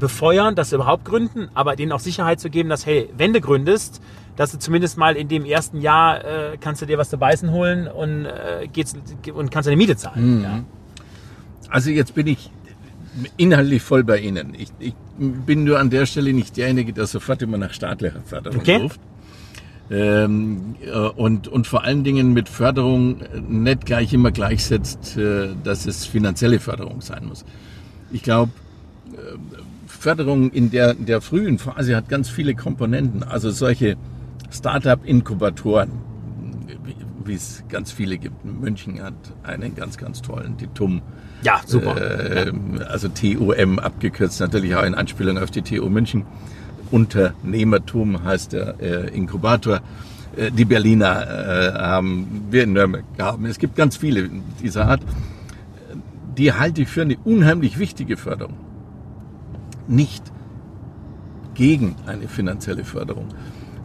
[0.00, 3.40] befeuern, dass sie überhaupt gründen, aber denen auch Sicherheit zu geben, dass, hey, wenn du
[3.40, 4.02] gründest,
[4.36, 7.50] dass du zumindest mal in dem ersten Jahr äh, kannst du dir was zu beißen
[7.50, 8.94] holen und, äh, geht's,
[9.32, 10.38] und kannst deine Miete zahlen.
[10.38, 10.42] Mhm.
[10.42, 10.64] Ja.
[11.68, 12.50] Also jetzt bin ich
[13.36, 14.54] inhaltlich voll bei Ihnen.
[14.54, 18.60] Ich, ich, bin nur an der Stelle nicht derjenige, der sofort immer nach staatlicher Förderung
[18.60, 18.76] okay.
[18.76, 19.00] ruft.
[19.90, 25.84] Ähm, äh, und, und vor allen Dingen mit Förderung nicht gleich immer gleichsetzt, äh, dass
[25.84, 27.44] es finanzielle Förderung sein muss.
[28.12, 28.52] Ich glaube,
[30.00, 33.22] Förderung in der, in der frühen Phase hat ganz viele Komponenten.
[33.22, 33.98] Also solche
[34.50, 35.90] Startup-Inkubatoren,
[37.26, 38.42] wie es ganz viele gibt.
[38.42, 41.02] München hat einen ganz, ganz tollen, die TUM.
[41.42, 42.00] Ja, super.
[42.00, 42.50] Äh,
[42.88, 46.24] also TUM abgekürzt, natürlich auch in Anspielung auf die TU München.
[46.90, 49.82] Unternehmertum heißt der äh, Inkubator.
[50.34, 53.44] Äh, die Berliner äh, haben wir in Nürnberg gehabt.
[53.44, 54.30] Es gibt ganz viele
[54.62, 55.02] dieser Art.
[56.38, 58.69] Die halte ich für eine unheimlich wichtige Förderung
[59.90, 60.22] nicht
[61.54, 63.26] gegen eine finanzielle Förderung.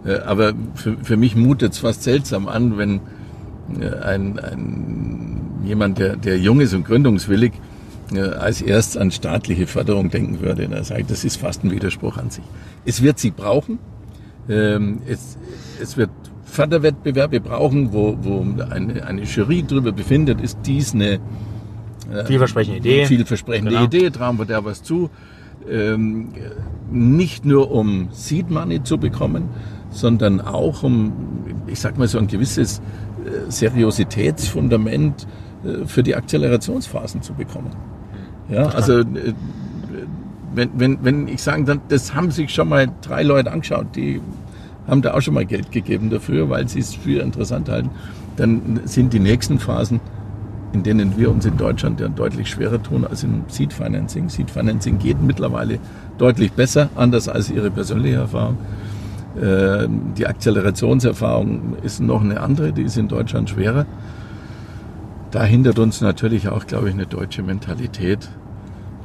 [0.05, 3.01] Äh, aber für, für mich mutet es fast seltsam an, wenn
[3.79, 7.53] äh, ein, ein, jemand, der, der jung ist und gründungswillig,
[8.13, 10.67] äh, als erst an staatliche Förderung denken würde.
[10.67, 12.43] Da sage ich, das ist fast ein Widerspruch an sich.
[12.85, 13.79] Es wird sie brauchen.
[14.47, 15.37] Ähm, es,
[15.81, 16.11] es wird
[16.45, 21.19] Förderwettbewerbe brauchen, wo, wo eine, eine Jury darüber befindet, ist dies eine
[22.25, 23.05] vielversprechende Idee.
[23.07, 23.85] Vielversprechende genau.
[23.85, 25.09] Idee, trauen wir da was zu
[25.70, 26.30] ähm,
[26.91, 29.49] nicht nur um Seed Money zu bekommen,
[29.89, 31.13] sondern auch um,
[31.68, 35.28] ich sag mal so ein gewisses äh, Seriositätsfundament
[35.63, 37.72] äh, für die Akzelerationsphasen zu bekommen.
[38.49, 39.34] Ja, also äh,
[40.53, 44.22] wenn, wenn, wenn ich sagen dann, das haben sich schon mal drei Leute angeschaut, die
[44.88, 47.89] haben da auch schon mal Geld gegeben dafür, weil sie es für interessant halten,
[48.36, 49.99] dann sind die nächsten Phasen
[50.76, 54.28] in denen wir uns in Deutschland ja deutlich schwerer tun als im Seed Financing.
[54.28, 55.80] Seed Financing geht mittlerweile
[56.17, 58.57] deutlich besser, anders als Ihre persönliche Erfahrung.
[59.41, 63.86] Ähm, die Akzelerationserfahrung ist noch eine andere, die ist in Deutschland schwerer.
[65.32, 68.30] Da hindert uns natürlich auch, glaube ich, eine deutsche Mentalität.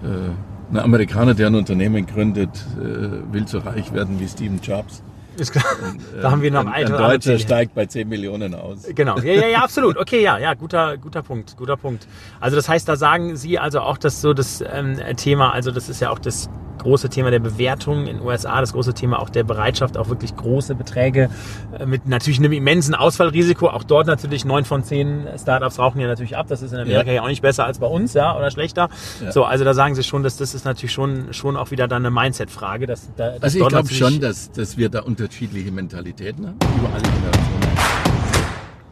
[0.02, 0.30] äh,
[0.72, 5.02] ein Amerikaner, der ein Unternehmen gründet, äh, will so reich werden wie Steve Jobs.
[5.40, 5.64] Ist klar.
[5.82, 8.86] Und, da haben wir noch ein, ein Deutscher steigt bei 10 Millionen aus.
[8.94, 9.96] Genau, ja, ja, ja, absolut.
[9.96, 12.06] Okay, ja, ja, guter, guter Punkt, guter Punkt.
[12.40, 15.88] Also das heißt, da sagen Sie also auch, dass so das ähm, Thema, also das
[15.88, 16.50] ist ja auch das
[16.80, 20.36] große Thema der Bewertung in den USA, das große Thema auch der Bereitschaft, auch wirklich
[20.36, 21.30] große Beträge
[21.78, 23.68] äh, mit natürlich einem immensen Ausfallrisiko.
[23.68, 26.46] Auch dort natürlich neun von zehn Startups rauchen ja natürlich ab.
[26.48, 28.88] Das ist in Amerika ja, ja auch nicht besser als bei uns, ja, oder schlechter.
[29.22, 29.32] Ja.
[29.32, 32.04] So, also da sagen Sie schon, dass das ist natürlich schon, schon auch wieder dann
[32.04, 32.86] eine Mindset-Frage.
[32.86, 37.02] Dass, dass also ich glaube schon, dass, dass wir da unterschiedliche Mentalitäten haben, über alle
[37.02, 37.70] Generationen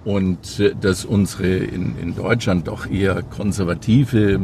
[0.04, 4.40] und äh, dass unsere in, in Deutschland doch eher konservative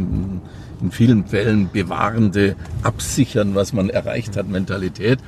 [0.80, 5.18] in vielen Fällen bewahrende, absichern, was man erreicht hat, Mentalität,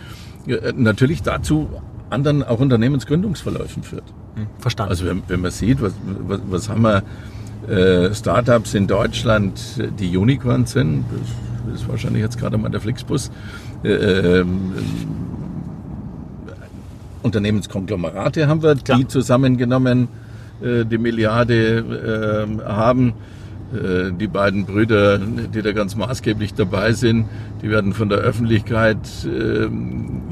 [0.46, 1.68] äh, natürlich dazu
[2.10, 4.04] anderen auch Unternehmensgründungsverläufen führt.
[4.36, 4.90] Hm, verstanden.
[4.90, 5.94] Also wenn, wenn man sieht, was,
[6.26, 7.02] was, was haben wir
[7.68, 9.60] äh, Startups in Deutschland,
[9.98, 11.04] die Unicorns sind,
[11.66, 13.30] das ist wahrscheinlich jetzt gerade mal der Flixbus,
[13.82, 14.44] äh, äh,
[17.22, 20.08] Unternehmenskonglomerate haben wir, die zusammengenommen
[20.62, 23.14] äh, die Milliarde äh, haben.
[23.74, 27.26] Äh, die beiden Brüder, die da ganz maßgeblich dabei sind,
[27.62, 30.22] die werden von der Öffentlichkeit ähm,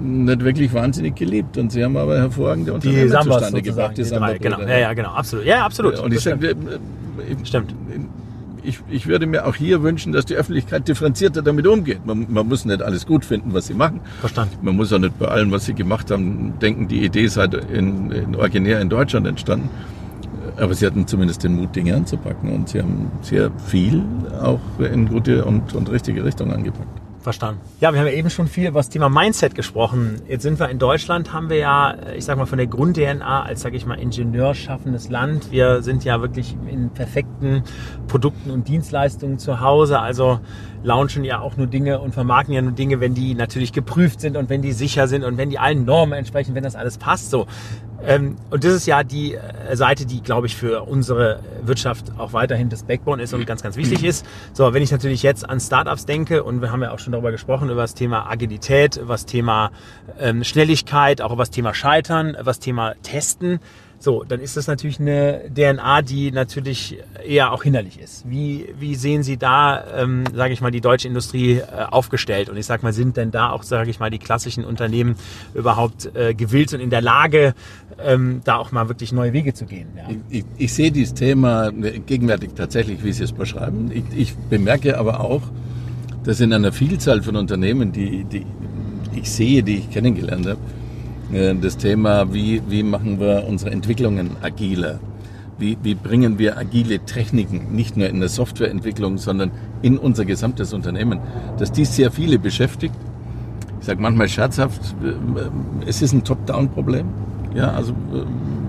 [0.00, 3.98] nicht wirklich wahnsinnig geliebt und sie haben aber hervorragende Unternehmen die Sambas zustande gebracht.
[3.98, 5.44] Die, die drei, genau, ja, ja, genau, absolut.
[5.44, 5.98] Ja, absolut.
[5.98, 6.54] Und ich sage,
[7.44, 7.74] stimmt.
[8.62, 12.04] Ich, ich würde mir auch hier wünschen, dass die Öffentlichkeit differenzierter damit umgeht.
[12.04, 14.00] Man, man muss nicht alles gut finden, was sie machen.
[14.20, 14.58] Verstanden.
[14.60, 18.10] Man muss auch nicht bei allem, was sie gemacht haben, denken, die Idee sei in,
[18.12, 19.70] in originär in Deutschland entstanden.
[20.56, 24.02] Aber sie hatten zumindest den Mut, Dinge anzupacken und sie haben sehr viel
[24.42, 27.00] auch in gute und, und richtige Richtung angepackt.
[27.20, 27.60] Verstanden.
[27.80, 30.22] Ja, wir haben ja eben schon viel über das Thema Mindset gesprochen.
[30.26, 33.60] Jetzt sind wir in Deutschland, haben wir ja, ich sag mal, von der Grund-DNA als,
[33.60, 35.50] sag ich mal, ingenieurschaffendes Land.
[35.50, 37.62] Wir sind ja wirklich in perfekten
[38.08, 40.00] Produkten und Dienstleistungen zu Hause.
[40.00, 40.40] Also
[40.82, 44.36] launchen ja auch nur Dinge und vermarkten ja nur Dinge, wenn die natürlich geprüft sind
[44.36, 47.30] und wenn die sicher sind und wenn die allen Normen entsprechen, wenn das alles passt.
[47.30, 47.46] So.
[48.02, 52.32] Ähm, und das ist ja die äh, Seite, die, glaube ich, für unsere Wirtschaft auch
[52.32, 54.24] weiterhin das Backbone ist und ganz, ganz wichtig ist.
[54.54, 57.30] So, wenn ich natürlich jetzt an Startups denke und wir haben ja auch schon darüber
[57.30, 59.70] gesprochen, über das Thema Agilität, über das Thema
[60.18, 63.60] ähm, Schnelligkeit, auch über das Thema Scheitern, über das Thema Testen,
[64.02, 68.28] so, dann ist das natürlich eine DNA, die natürlich eher auch hinderlich ist.
[68.28, 72.48] Wie, wie sehen Sie da, ähm, sage ich mal, die deutsche Industrie äh, aufgestellt?
[72.48, 75.16] Und ich sage mal, sind denn da auch, sage ich mal, die klassischen Unternehmen
[75.52, 77.54] überhaupt äh, gewillt und in der Lage,
[78.02, 79.88] ähm, da auch mal wirklich neue Wege zu gehen?
[79.94, 80.04] Ja?
[80.08, 83.90] Ich, ich, ich, sehe dieses Thema gegenwärtig tatsächlich, wie Sie es beschreiben.
[83.92, 85.42] Ich, ich bemerke aber auch,
[86.24, 88.46] dass in einer Vielzahl von Unternehmen, die, die
[89.14, 90.79] ich sehe, die ich kennengelernt habe, äh,
[91.32, 94.98] das Thema, wie, wie machen wir unsere Entwicklungen agiler?
[95.58, 99.50] Wie, wie bringen wir agile Techniken nicht nur in der Softwareentwicklung, sondern
[99.82, 101.20] in unser gesamtes Unternehmen?
[101.58, 102.94] Dass dies sehr viele beschäftigt.
[103.78, 105.12] Ich sage manchmal scherzhaft, äh,
[105.86, 107.06] es ist ein Top-Down-Problem.
[107.54, 108.24] Ja, also äh,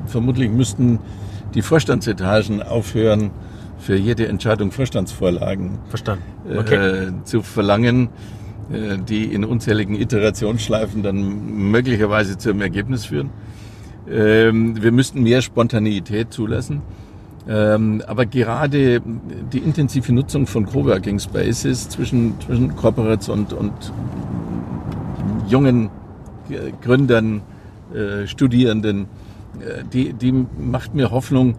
[0.06, 1.00] vermutlich müssten
[1.54, 3.32] die Vorstandsetagen aufhören,
[3.82, 5.80] für jede Entscheidung Vorstandsvorlagen.
[6.56, 7.08] Okay.
[7.08, 8.10] Äh, zu verlangen, äh,
[9.08, 13.30] die in unzähligen Iterationsschleifen dann möglicherweise zum Ergebnis führen.
[14.10, 16.82] Ähm, wir müssten mehr Spontaneität zulassen.
[17.48, 19.02] Ähm, aber gerade
[19.52, 23.74] die intensive Nutzung von Coworking Spaces zwischen, zwischen Corporates und, und
[25.48, 25.90] jungen
[26.82, 27.42] Gründern,
[27.94, 29.08] äh, Studierenden,
[29.60, 31.56] äh, die, die macht mir Hoffnung,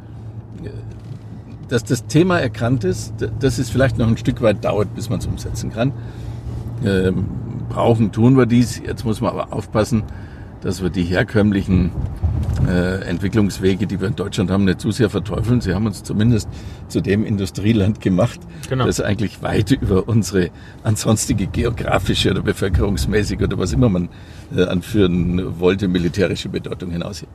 [1.68, 5.20] dass das Thema erkannt ist, dass es vielleicht noch ein Stück weit dauert, bis man
[5.20, 5.92] es umsetzen kann.
[6.84, 7.26] Ähm,
[7.68, 8.80] brauchen, tun wir dies.
[8.84, 10.02] Jetzt muss man aber aufpassen,
[10.62, 11.90] dass wir die herkömmlichen
[12.68, 15.60] äh, Entwicklungswege, die wir in Deutschland haben, nicht zu sehr verteufeln.
[15.60, 16.48] Sie haben uns zumindest
[16.88, 18.86] zu dem Industrieland gemacht, genau.
[18.86, 20.50] das eigentlich weit über unsere
[20.84, 24.08] ansonstige geografische oder bevölkerungsmäßig oder was immer man
[24.54, 27.32] äh, anführen wollte, militärische Bedeutung hinaushebt.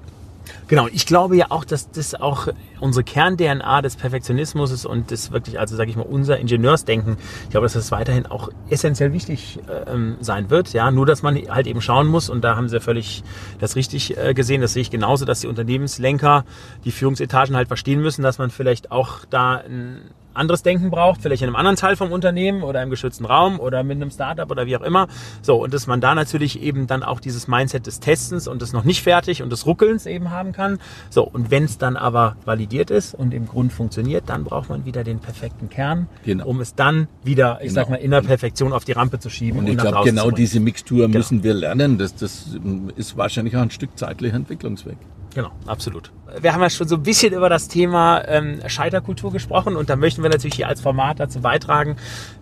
[0.68, 2.50] Genau, ich glaube ja auch, dass das auch
[2.82, 7.16] unsere Kern-DNA des Perfektionismus ist und das wirklich, also sage ich mal, unser Ingenieursdenken.
[7.46, 10.74] Ich glaube, dass das weiterhin auch essentiell wichtig ähm, sein wird.
[10.74, 13.24] Ja, nur dass man halt eben schauen muss und da haben Sie völlig
[13.60, 14.60] das richtig äh, gesehen.
[14.60, 16.44] Das sehe ich genauso, dass die Unternehmenslenker,
[16.84, 20.02] die Führungsetagen halt verstehen müssen, dass man vielleicht auch da ein
[20.38, 23.84] anderes Denken braucht, vielleicht in einem anderen Teil vom Unternehmen oder im geschützten Raum oder
[23.84, 25.08] mit einem Startup oder wie auch immer.
[25.42, 28.74] So, und dass man da natürlich eben dann auch dieses Mindset des Testens und des
[28.74, 30.80] noch nicht fertig und des Ruckelns eben haben kann.
[31.10, 34.86] So, und wenn es dann aber validiert ist und im Grund funktioniert, dann braucht man
[34.86, 36.46] wieder den perfekten Kern, genau.
[36.46, 37.82] um es dann wieder, ich genau.
[37.82, 39.60] sag mal, in der Perfektion auf die Rampe zu schieben.
[39.60, 41.18] Und ich glaube, genau diese Mixtur genau.
[41.18, 41.98] müssen wir lernen.
[41.98, 42.58] Das, das
[42.96, 44.98] ist wahrscheinlich auch ein Stück zeitlicher Entwicklungsweg.
[45.34, 46.12] Genau, absolut.
[46.42, 49.96] Wir haben ja schon so ein bisschen über das Thema ähm, Scheiterkultur gesprochen und da
[49.96, 51.96] möchten wir natürlich hier als Format dazu beitragen,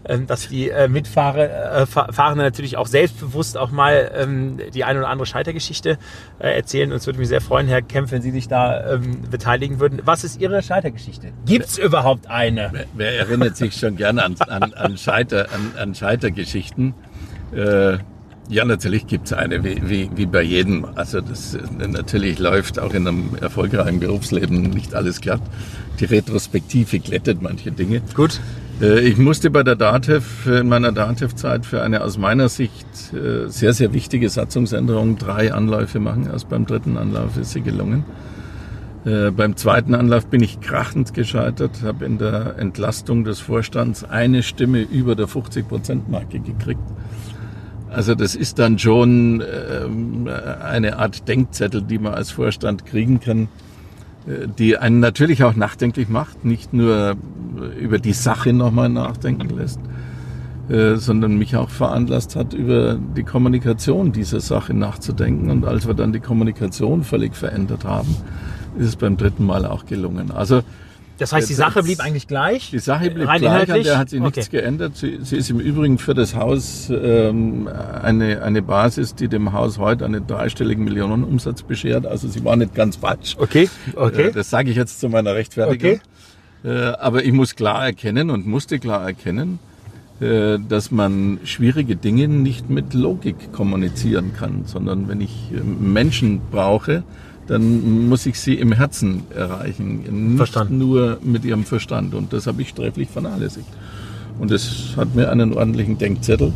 [0.06, 5.10] ähm, dass die äh, Mitfahrer äh, natürlich auch selbstbewusst auch mal ähm, die eine oder
[5.10, 5.98] andere Scheitergeschichte
[6.40, 6.92] äh, erzählen.
[6.92, 10.02] Und es würde mich sehr freuen, Herr Kempf, wenn Sie sich da ähm, beteiligen würden.
[10.06, 11.32] Was ist Ihre Scheitergeschichte?
[11.46, 12.70] Gibt es überhaupt eine?
[12.72, 16.94] Wer, wer, erinnert sich schon gerne an, an, an, Scheiter, an, an Scheitergeschichten?
[17.54, 17.98] Äh,
[18.50, 20.86] ja, natürlich gibt's eine, wie, wie, wie bei jedem.
[20.96, 25.42] Also das natürlich läuft auch in einem erfolgreichen Berufsleben nicht alles glatt.
[26.00, 28.02] Die Retrospektive glättet manche Dinge.
[28.14, 28.40] Gut.
[28.82, 33.48] Äh, ich musste bei der DATEV, in meiner DATEV-Zeit für eine aus meiner Sicht äh,
[33.48, 36.28] sehr, sehr wichtige Satzungsänderung drei Anläufe machen.
[36.32, 38.04] Erst beim dritten Anlauf ist sie gelungen.
[39.06, 44.42] Äh, beim zweiten Anlauf bin ich krachend gescheitert, habe in der Entlastung des Vorstands eine
[44.44, 46.82] Stimme über der 50-Prozent-Marke gekriegt.
[47.96, 50.28] Also das ist dann schon ähm,
[50.62, 53.48] eine Art Denkzettel, die man als Vorstand kriegen kann,
[54.28, 57.16] äh, die einen natürlich auch nachdenklich macht, nicht nur
[57.80, 59.80] über die Sache nochmal nachdenken lässt,
[60.68, 65.50] äh, sondern mich auch veranlasst hat, über die Kommunikation dieser Sache nachzudenken.
[65.50, 68.14] Und als wir dann die Kommunikation völlig verändert haben,
[68.78, 70.32] ist es beim dritten Mal auch gelungen.
[70.32, 70.64] Also
[71.18, 72.72] das heißt, die Sache blieb eigentlich gleich?
[72.72, 74.58] Die Sache blieb Rein gleich, an der hat sich nichts okay.
[74.58, 74.98] geändert.
[74.98, 77.70] Sie, sie, ist im Übrigen für das Haus ähm,
[78.02, 82.06] eine, eine Basis, die dem Haus heute einen dreistelligen Millionenumsatz beschert.
[82.06, 83.36] Also sie war nicht ganz falsch.
[83.40, 84.28] Okay, okay.
[84.28, 86.00] Äh, das sage ich jetzt zu meiner Rechtfertigung.
[86.64, 86.70] Okay.
[86.70, 89.60] Äh, aber ich muss klar erkennen und musste klar erkennen,
[90.20, 96.42] äh, dass man schwierige Dinge nicht mit Logik kommunizieren kann, sondern wenn ich äh, Menschen
[96.52, 97.04] brauche,
[97.48, 100.78] dann muss ich sie im Herzen erreichen, nicht Verstanden.
[100.78, 102.14] nur mit ihrem Verstand.
[102.14, 103.68] Und das habe ich sträflich vernachlässigt.
[104.40, 106.54] Und das hat mir einen ordentlichen Denkzettel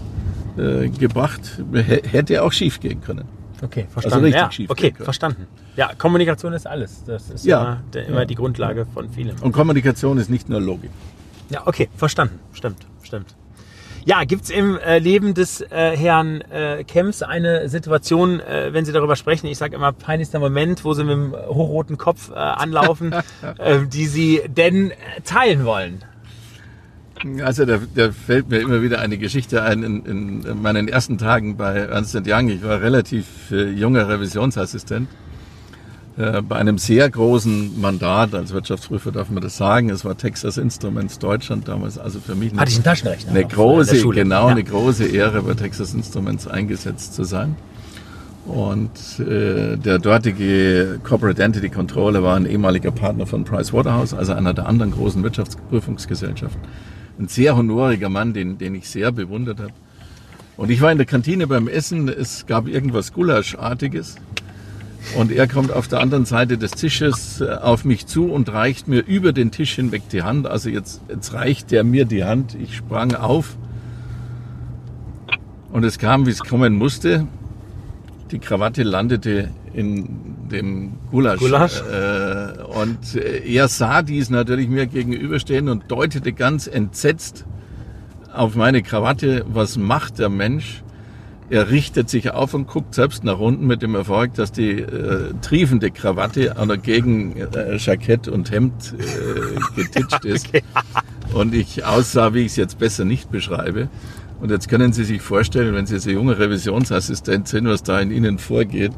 [0.57, 1.61] äh, gebracht.
[1.73, 1.79] H
[2.11, 3.25] hätte auch schief gehen können.
[3.61, 4.13] Okay, also verstanden.
[4.13, 5.47] Also richtig ja, schief okay, verstanden.
[5.75, 7.03] Ja, Kommunikation ist alles.
[7.05, 8.25] Das ist ja, immer, der, immer ja.
[8.25, 9.35] die Grundlage von vielem.
[9.41, 10.91] Und Kommunikation ist nicht nur Logik.
[11.49, 12.39] Ja, okay, verstanden.
[12.53, 13.35] Stimmt, stimmt.
[14.09, 18.83] Ja, gibt es im äh, Leben des äh, Herrn äh, Kemps eine Situation, äh, wenn
[18.83, 22.33] Sie darüber sprechen, ich sage immer peinlichster Moment, wo Sie mit dem hochroten Kopf äh,
[22.33, 23.13] anlaufen,
[23.59, 24.93] äh, die Sie denn
[25.25, 26.03] teilen wollen?
[27.43, 31.55] Also da, da fällt mir immer wieder eine Geschichte ein in, in meinen ersten Tagen
[31.55, 32.49] bei Ernst Young.
[32.49, 35.07] Ich war relativ junger Revisionsassistent
[36.19, 39.89] äh, bei einem sehr großen Mandat als Wirtschaftsprüfer darf man das sagen.
[39.89, 43.45] Es war Texas Instruments Deutschland damals, also für mich eine, Hatte ich einen Taschenrechner eine
[43.45, 44.51] große, genau ja.
[44.51, 47.55] eine große Ehre, bei Texas Instruments eingesetzt zu sein.
[48.45, 54.33] Und äh, der dortige Corporate Entity Controller war ein ehemaliger Partner von Price Waterhouse, also
[54.33, 56.59] einer der anderen großen Wirtschaftsprüfungsgesellschaften.
[57.17, 59.73] Ein sehr honoriger Mann, den, den ich sehr bewundert habe.
[60.57, 64.17] Und ich war in der Kantine beim Essen, es gab irgendwas Gulaschartiges.
[65.17, 68.87] Und er kommt auf der anderen Seite des Tisches äh, auf mich zu und reicht
[68.87, 70.47] mir über den Tisch hinweg die Hand.
[70.47, 72.55] Also jetzt, jetzt reicht er mir die Hand.
[72.61, 73.57] Ich sprang auf.
[75.71, 77.27] Und es kam, wie es kommen musste.
[78.31, 81.39] Die Krawatte landete in dem Gulasch.
[81.39, 81.81] Gulasch.
[81.81, 87.45] Äh, und äh, er sah dies natürlich mir gegenüberstehen und deutete ganz entsetzt
[88.33, 89.45] auf meine Krawatte.
[89.47, 90.83] Was macht der Mensch?
[91.49, 95.33] Er richtet sich auf und guckt selbst nach unten mit dem Erfolg, dass die äh,
[95.41, 100.47] triefende Krawatte an der Gegen äh, Jackett und Hemd äh, getitscht ist.
[100.49, 100.61] okay.
[101.33, 103.89] Und ich aussah, wie ich es jetzt besser nicht beschreibe.
[104.39, 108.11] Und jetzt können Sie sich vorstellen, wenn Sie so junge Revisionsassistent sind, was da in
[108.11, 108.93] Ihnen vorgeht,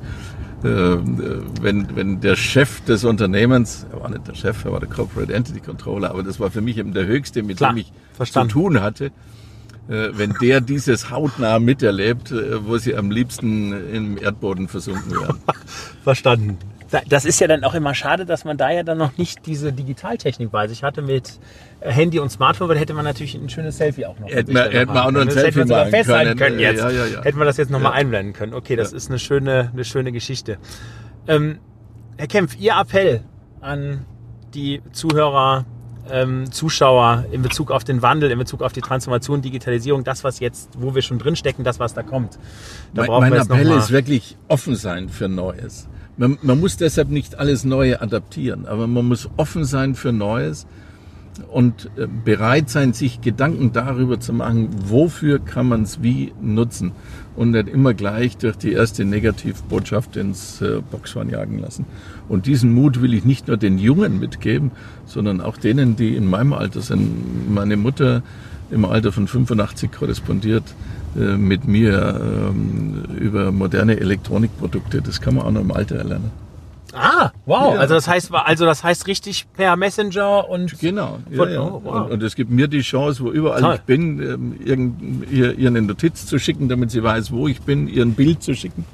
[0.63, 4.89] äh, wenn, wenn der Chef des Unternehmens, er war nicht der Chef, er war der
[4.89, 7.91] Corporate Entity Controller, aber das war für mich eben der höchste, mit Klar, dem ich
[8.13, 8.49] verstanden.
[8.49, 9.11] zu tun hatte,
[9.91, 15.39] wenn der dieses hautnah miterlebt, äh, wo sie am liebsten im Erdboden versunken wären.
[16.03, 16.57] Verstanden.
[17.07, 19.71] Das ist ja dann auch immer schade, dass man da ja dann noch nicht diese
[19.71, 21.39] Digitaltechnik bei sich hatte mit
[21.79, 24.27] äh, Handy und Smartphone, weil hätte man natürlich ein schönes Selfie auch noch.
[24.27, 26.57] Hätte man, hätte man auch noch ein Selfie hätte man festhalten können.
[26.57, 26.79] können jetzt.
[26.79, 27.23] Ja, ja, ja.
[27.23, 27.97] Hätte man das jetzt nochmal ja.
[27.97, 28.53] einblenden können.
[28.53, 30.57] Okay, das ist eine schöne, eine schöne Geschichte.
[31.27, 31.59] Ähm,
[32.17, 33.23] Herr Kempf, Ihr Appell
[33.61, 34.05] an
[34.53, 35.65] die Zuhörer
[36.11, 40.39] ähm, Zuschauer in Bezug auf den Wandel, in Bezug auf die Transformation, Digitalisierung, das, was
[40.39, 42.37] jetzt, wo wir schon drinstecken, das, was da kommt.
[42.93, 45.87] Da mein mein Appell ist wirklich offen sein für Neues.
[46.17, 50.67] Man, man muss deshalb nicht alles Neue adaptieren, aber man muss offen sein für Neues
[51.49, 56.91] und äh, bereit sein, sich Gedanken darüber zu machen, wofür kann man es wie nutzen
[57.35, 61.85] und nicht immer gleich durch die erste Negativbotschaft ins äh, Boxhorn jagen lassen.
[62.31, 64.71] Und diesen Mut will ich nicht nur den Jungen mitgeben,
[65.05, 67.53] sondern auch denen, die in meinem Alter sind.
[67.53, 68.23] Meine Mutter
[68.71, 70.63] im Alter von 85 korrespondiert
[71.17, 75.01] äh, mit mir ähm, über moderne Elektronikprodukte.
[75.01, 76.31] Das kann man auch noch im Alter erlernen.
[76.93, 77.73] Ah, wow.
[77.73, 77.81] Ja.
[77.81, 81.19] Also das heißt, also das heißt richtig per Messenger und Genau.
[81.29, 81.61] Ja, Von- ja.
[81.61, 82.11] oh, wow.
[82.11, 83.75] und, es gibt mir die Chance, wo überall Toll.
[83.75, 87.61] ich bin, ähm, irgend, ihr, ihr eine Notiz zu schicken, damit sie weiß, wo ich
[87.61, 88.85] bin, ihr ein Bild zu schicken.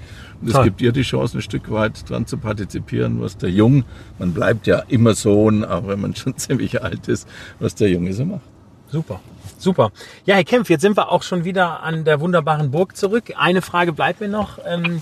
[0.41, 3.85] Und es gibt ihr die Chance, ein Stück weit dran zu partizipieren, was der Jung,
[4.19, 7.27] man bleibt ja immer Sohn, auch wenn man schon ziemlich alt ist,
[7.59, 8.41] was der Junge so macht.
[8.89, 9.19] Super,
[9.57, 9.91] super.
[10.25, 13.33] Ja, Herr Kempf, jetzt sind wir auch schon wieder an der wunderbaren Burg zurück.
[13.35, 14.59] Eine Frage bleibt mir noch.
[14.65, 15.01] Ähm,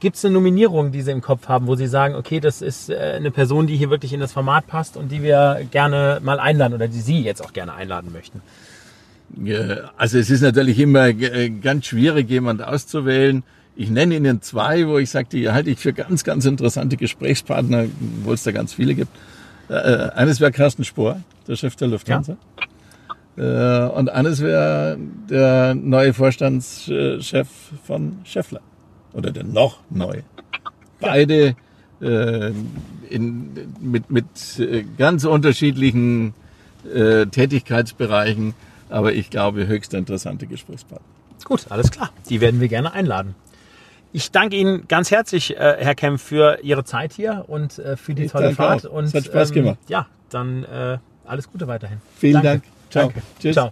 [0.00, 2.90] Gibt es eine Nominierung, die Sie im Kopf haben, wo Sie sagen, okay, das ist
[2.90, 6.40] äh, eine Person, die hier wirklich in das Format passt und die wir gerne mal
[6.40, 8.42] einladen oder die Sie jetzt auch gerne einladen möchten?
[9.96, 13.44] Also es ist natürlich immer äh, ganz schwierig, jemand auszuwählen.
[13.74, 17.86] Ich nenne Ihnen zwei, wo ich sage, die halte ich für ganz, ganz interessante Gesprächspartner,
[18.22, 19.10] wo es da ganz viele gibt.
[19.68, 22.36] Äh, eines wäre Carsten Spohr, der Chef der Lufthansa.
[23.36, 24.98] Äh, und eines wäre
[25.30, 27.48] der neue Vorstandschef
[27.84, 28.60] von Scheffler.
[29.14, 30.22] Oder der noch neue.
[31.00, 31.56] Beide
[32.02, 32.52] äh,
[33.08, 33.50] in,
[33.80, 36.34] mit, mit äh, ganz unterschiedlichen
[36.92, 38.54] äh, Tätigkeitsbereichen,
[38.90, 41.06] aber ich glaube höchst interessante Gesprächspartner.
[41.44, 42.10] Gut, alles klar.
[42.28, 43.34] Die werden wir gerne einladen.
[44.12, 48.14] Ich danke Ihnen ganz herzlich, äh, Herr Kempf, für Ihre Zeit hier und äh, für
[48.14, 48.86] die Ich tolle Fahrt.
[48.86, 48.92] auch.
[48.92, 49.78] Und, Es hat Spaß gemacht.
[49.88, 52.00] Ja, dann äh, alles Gute weiterhin.
[52.18, 52.48] Vielen Danke.
[52.48, 52.62] Dank.
[52.90, 53.04] Ciao.
[53.04, 53.22] Danke.
[53.40, 53.54] Tschüss.
[53.54, 53.70] Ciao.